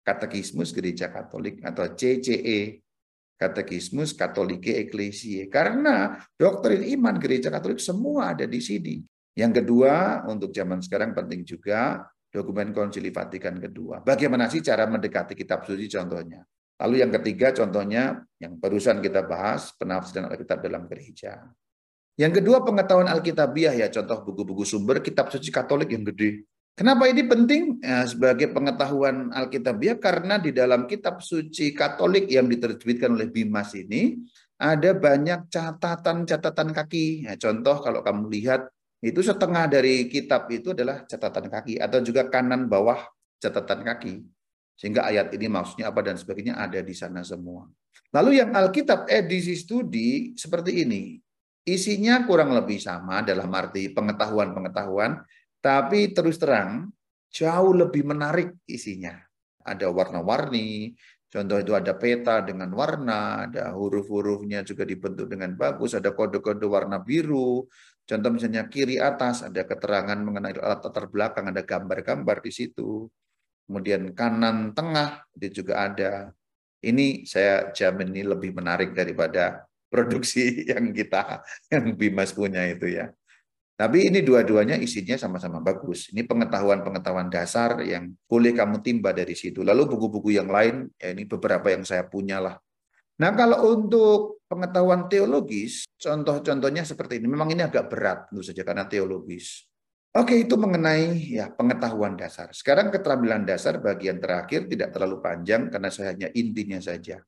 Katekismus 0.00 0.72
Gereja 0.72 1.12
Katolik 1.12 1.60
atau 1.60 1.84
CCE, 1.84 2.80
Katekismus 3.36 4.16
Katolike 4.16 4.88
Ecclesiae. 4.88 5.52
Karena 5.52 6.16
doktrin 6.32 6.80
iman 6.96 7.20
Gereja 7.20 7.52
Katolik 7.52 7.76
semua 7.76 8.32
ada 8.32 8.48
di 8.48 8.64
sini. 8.64 9.04
Yang 9.36 9.60
kedua, 9.60 10.24
untuk 10.32 10.48
zaman 10.48 10.80
sekarang 10.80 11.12
penting 11.12 11.44
juga 11.44 12.08
dokumen 12.32 12.72
konsili 12.72 13.12
Vatikan 13.12 13.60
kedua. 13.60 14.00
Bagaimana 14.00 14.48
sih 14.48 14.64
cara 14.64 14.88
mendekati 14.88 15.36
kitab 15.36 15.68
suci 15.68 15.86
contohnya? 15.92 16.40
Lalu 16.80 17.04
yang 17.04 17.12
ketiga 17.20 17.52
contohnya 17.52 18.24
yang 18.40 18.56
barusan 18.56 19.04
kita 19.04 19.22
bahas 19.28 19.70
penafsiran 19.76 20.32
Alkitab 20.32 20.64
dalam 20.64 20.88
gereja. 20.88 21.44
Yang 22.16 22.42
kedua 22.42 22.64
pengetahuan 22.64 23.06
Alkitabiah 23.06 23.76
ya 23.76 23.86
contoh 23.92 24.24
buku-buku 24.24 24.64
sumber 24.64 25.04
kitab 25.04 25.28
suci 25.28 25.52
Katolik 25.52 25.92
yang 25.92 26.02
gede. 26.08 26.48
Kenapa 26.72 27.04
ini 27.04 27.28
penting 27.28 27.84
ya, 27.84 28.08
sebagai 28.08 28.48
pengetahuan 28.48 29.28
Alkitabiah? 29.28 30.00
Karena 30.00 30.40
di 30.40 30.56
dalam 30.56 30.88
kitab 30.88 31.20
suci 31.20 31.76
Katolik 31.76 32.32
yang 32.32 32.48
diterbitkan 32.48 33.12
oleh 33.12 33.28
Bimas 33.28 33.76
ini 33.76 34.16
ada 34.56 34.96
banyak 34.96 35.52
catatan-catatan 35.52 36.72
kaki. 36.72 37.28
Ya, 37.28 37.36
contoh 37.36 37.78
kalau 37.84 38.00
kamu 38.00 38.32
lihat 38.32 38.72
itu 39.02 39.18
setengah 39.18 39.66
dari 39.66 40.06
kitab 40.06 40.46
itu 40.54 40.70
adalah 40.70 41.02
catatan 41.02 41.50
kaki 41.50 41.74
atau 41.82 41.98
juga 42.06 42.30
kanan 42.30 42.70
bawah 42.70 43.02
catatan 43.42 43.82
kaki. 43.82 44.22
Sehingga 44.78 45.02
ayat 45.10 45.34
ini 45.34 45.50
maksudnya 45.50 45.90
apa 45.90 46.06
dan 46.06 46.14
sebagainya 46.14 46.54
ada 46.54 46.78
di 46.78 46.94
sana 46.94 47.26
semua. 47.26 47.66
Lalu 48.14 48.38
yang 48.38 48.54
Alkitab 48.54 49.10
edisi 49.10 49.58
studi 49.58 50.38
seperti 50.38 50.86
ini. 50.86 51.18
Isinya 51.62 52.26
kurang 52.26 52.54
lebih 52.54 52.82
sama 52.82 53.22
dalam 53.22 53.46
arti 53.54 53.86
pengetahuan-pengetahuan, 53.94 55.22
tapi 55.62 56.10
terus 56.10 56.38
terang 56.38 56.90
jauh 57.30 57.72
lebih 57.74 58.02
menarik 58.02 58.58
isinya. 58.66 59.14
Ada 59.62 59.86
warna-warni, 59.86 60.90
contoh 61.30 61.62
itu 61.62 61.70
ada 61.72 61.94
peta 61.94 62.42
dengan 62.42 62.74
warna, 62.74 63.46
ada 63.46 63.70
huruf-hurufnya 63.78 64.66
juga 64.66 64.82
dibentuk 64.82 65.30
dengan 65.30 65.54
bagus, 65.54 65.94
ada 65.94 66.10
kode-kode 66.10 66.66
warna 66.66 66.98
biru, 66.98 67.70
Contoh 68.02 68.30
misalnya 68.34 68.66
kiri 68.66 68.98
atas 68.98 69.46
ada 69.46 69.62
keterangan 69.62 70.18
mengenai 70.18 70.58
latar 70.58 71.06
belakang, 71.06 71.54
ada 71.54 71.62
gambar-gambar 71.62 72.42
di 72.42 72.52
situ. 72.52 73.06
Kemudian 73.66 74.10
kanan 74.12 74.74
tengah 74.74 75.22
itu 75.38 75.62
juga 75.62 75.86
ada. 75.86 76.34
Ini 76.82 77.22
saya 77.22 77.70
jamin 77.70 78.10
ini 78.10 78.26
lebih 78.26 78.50
menarik 78.58 78.90
daripada 78.90 79.62
produksi 79.86 80.60
yang 80.72 80.90
kita 80.90 81.46
yang 81.70 81.94
Bimas 81.94 82.34
punya 82.34 82.66
itu 82.66 82.90
ya. 82.90 83.12
Tapi 83.72 84.12
ini 84.12 84.20
dua-duanya 84.20 84.78
isinya 84.78 85.16
sama-sama 85.16 85.58
bagus. 85.58 86.12
Ini 86.12 86.22
pengetahuan-pengetahuan 86.28 87.32
dasar 87.32 87.80
yang 87.82 88.14
boleh 88.28 88.52
kamu 88.52 88.78
timba 88.84 89.10
dari 89.10 89.32
situ. 89.34 89.64
Lalu 89.64 89.96
buku-buku 89.96 90.36
yang 90.36 90.46
lain, 90.46 90.86
ya 91.00 91.10
ini 91.10 91.26
beberapa 91.26 91.66
yang 91.72 91.82
saya 91.82 92.06
punya 92.06 92.38
lah. 92.38 92.56
Nah 93.18 93.30
kalau 93.34 93.74
untuk 93.74 94.41
pengetahuan 94.52 95.08
teologis, 95.08 95.88
contoh-contohnya 95.96 96.84
seperti 96.84 97.24
ini. 97.24 97.32
Memang 97.32 97.48
ini 97.56 97.64
agak 97.64 97.88
berat 97.88 98.28
tentu 98.28 98.44
saja 98.44 98.60
karena 98.60 98.84
teologis. 98.84 99.64
Oke, 100.12 100.36
itu 100.36 100.60
mengenai 100.60 101.40
ya 101.40 101.48
pengetahuan 101.48 102.20
dasar. 102.20 102.52
Sekarang 102.52 102.92
keterampilan 102.92 103.48
dasar 103.48 103.80
bagian 103.80 104.20
terakhir 104.20 104.68
tidak 104.68 104.92
terlalu 104.92 105.24
panjang 105.24 105.72
karena 105.72 105.88
saya 105.88 106.12
hanya 106.12 106.28
intinya 106.36 106.76
saja. 106.84 107.24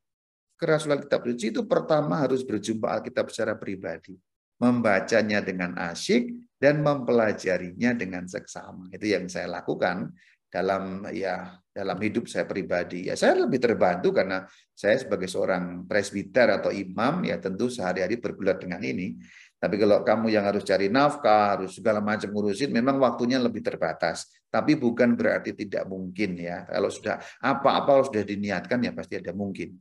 Kerasulan 0.60 1.00
kitab 1.00 1.24
suci 1.24 1.48
itu 1.48 1.64
pertama 1.64 2.20
harus 2.20 2.44
berjumpa 2.44 2.92
Alkitab 3.00 3.32
secara 3.32 3.56
pribadi, 3.56 4.20
membacanya 4.60 5.40
dengan 5.40 5.72
asyik 5.80 6.28
dan 6.60 6.84
mempelajarinya 6.84 7.96
dengan 7.96 8.28
seksama. 8.28 8.92
Itu 8.92 9.08
yang 9.08 9.32
saya 9.32 9.48
lakukan 9.48 10.12
dalam 10.54 11.02
ya 11.10 11.58
dalam 11.74 11.98
hidup 11.98 12.30
saya 12.30 12.46
pribadi. 12.46 13.10
Ya 13.10 13.18
saya 13.18 13.42
lebih 13.42 13.58
terbantu 13.58 14.14
karena 14.14 14.46
saya 14.70 14.94
sebagai 14.94 15.26
seorang 15.26 15.90
presbiter 15.90 16.46
atau 16.54 16.70
imam 16.70 17.26
ya 17.26 17.42
tentu 17.42 17.66
sehari-hari 17.66 18.22
bergulat 18.22 18.62
dengan 18.62 18.78
ini. 18.78 19.18
Tapi 19.58 19.80
kalau 19.80 20.04
kamu 20.04 20.28
yang 20.28 20.44
harus 20.44 20.62
cari 20.62 20.92
nafkah, 20.92 21.56
harus 21.56 21.80
segala 21.80 21.98
macam 21.98 22.28
ngurusin, 22.30 22.68
memang 22.68 23.00
waktunya 23.00 23.40
lebih 23.40 23.64
terbatas. 23.64 24.28
Tapi 24.52 24.76
bukan 24.76 25.16
berarti 25.16 25.56
tidak 25.56 25.88
mungkin 25.88 26.36
ya. 26.38 26.68
Kalau 26.68 26.92
sudah 26.92 27.18
apa-apa 27.42 28.06
sudah 28.06 28.22
diniatkan 28.22 28.78
ya 28.84 28.92
pasti 28.94 29.18
ada 29.18 29.32
mungkin. 29.34 29.74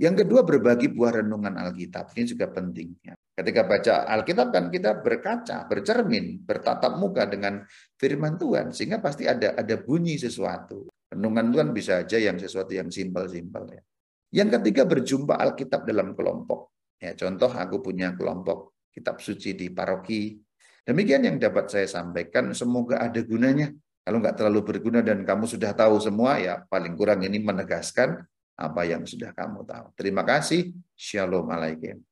Yang 0.00 0.24
kedua 0.24 0.48
berbagi 0.48 0.88
buah 0.88 1.20
renungan 1.20 1.60
Alkitab. 1.60 2.16
Ini 2.16 2.24
juga 2.24 2.48
penting. 2.48 2.96
Ya. 3.04 3.12
Ketika 3.36 3.68
baca 3.68 4.08
Alkitab 4.08 4.48
kan 4.48 4.72
kita 4.72 4.96
berkaca, 5.04 5.68
bercermin, 5.68 6.40
bertatap 6.40 6.96
muka 6.96 7.28
dengan 7.28 7.60
firman 8.00 8.40
Tuhan 8.40 8.72
sehingga 8.72 9.04
pasti 9.04 9.28
ada 9.28 9.60
ada 9.60 9.76
bunyi 9.76 10.16
sesuatu. 10.16 10.88
Renungan 11.12 11.52
Tuhan 11.52 11.68
bisa 11.76 12.00
aja 12.00 12.16
yang 12.16 12.40
sesuatu 12.40 12.72
yang 12.72 12.88
simpel-simpel 12.88 13.76
ya. 13.76 13.82
Yang 14.40 14.56
ketiga 14.56 14.88
berjumpa 14.88 15.36
Alkitab 15.36 15.84
dalam 15.84 16.16
kelompok. 16.16 16.72
Ya, 16.96 17.12
contoh 17.12 17.52
aku 17.52 17.84
punya 17.84 18.16
kelompok 18.16 18.88
kitab 18.88 19.20
suci 19.20 19.52
di 19.52 19.68
paroki. 19.68 20.40
Demikian 20.80 21.28
yang 21.28 21.36
dapat 21.36 21.68
saya 21.68 21.84
sampaikan. 21.84 22.56
Semoga 22.56 23.04
ada 23.04 23.20
gunanya. 23.20 23.68
Kalau 24.00 24.16
nggak 24.16 24.32
terlalu 24.32 24.64
berguna 24.64 25.04
dan 25.04 25.28
kamu 25.28 25.44
sudah 25.44 25.76
tahu 25.76 26.00
semua, 26.00 26.40
ya 26.40 26.64
paling 26.72 26.96
kurang 26.96 27.20
ini 27.20 27.36
menegaskan 27.36 28.24
apa 28.60 28.84
yang 28.84 29.08
sudah 29.08 29.32
kamu 29.32 29.64
tahu. 29.64 29.86
Terima 29.96 30.20
kasih. 30.20 30.76
Shalom 30.92 31.48
alaikum. 31.48 32.09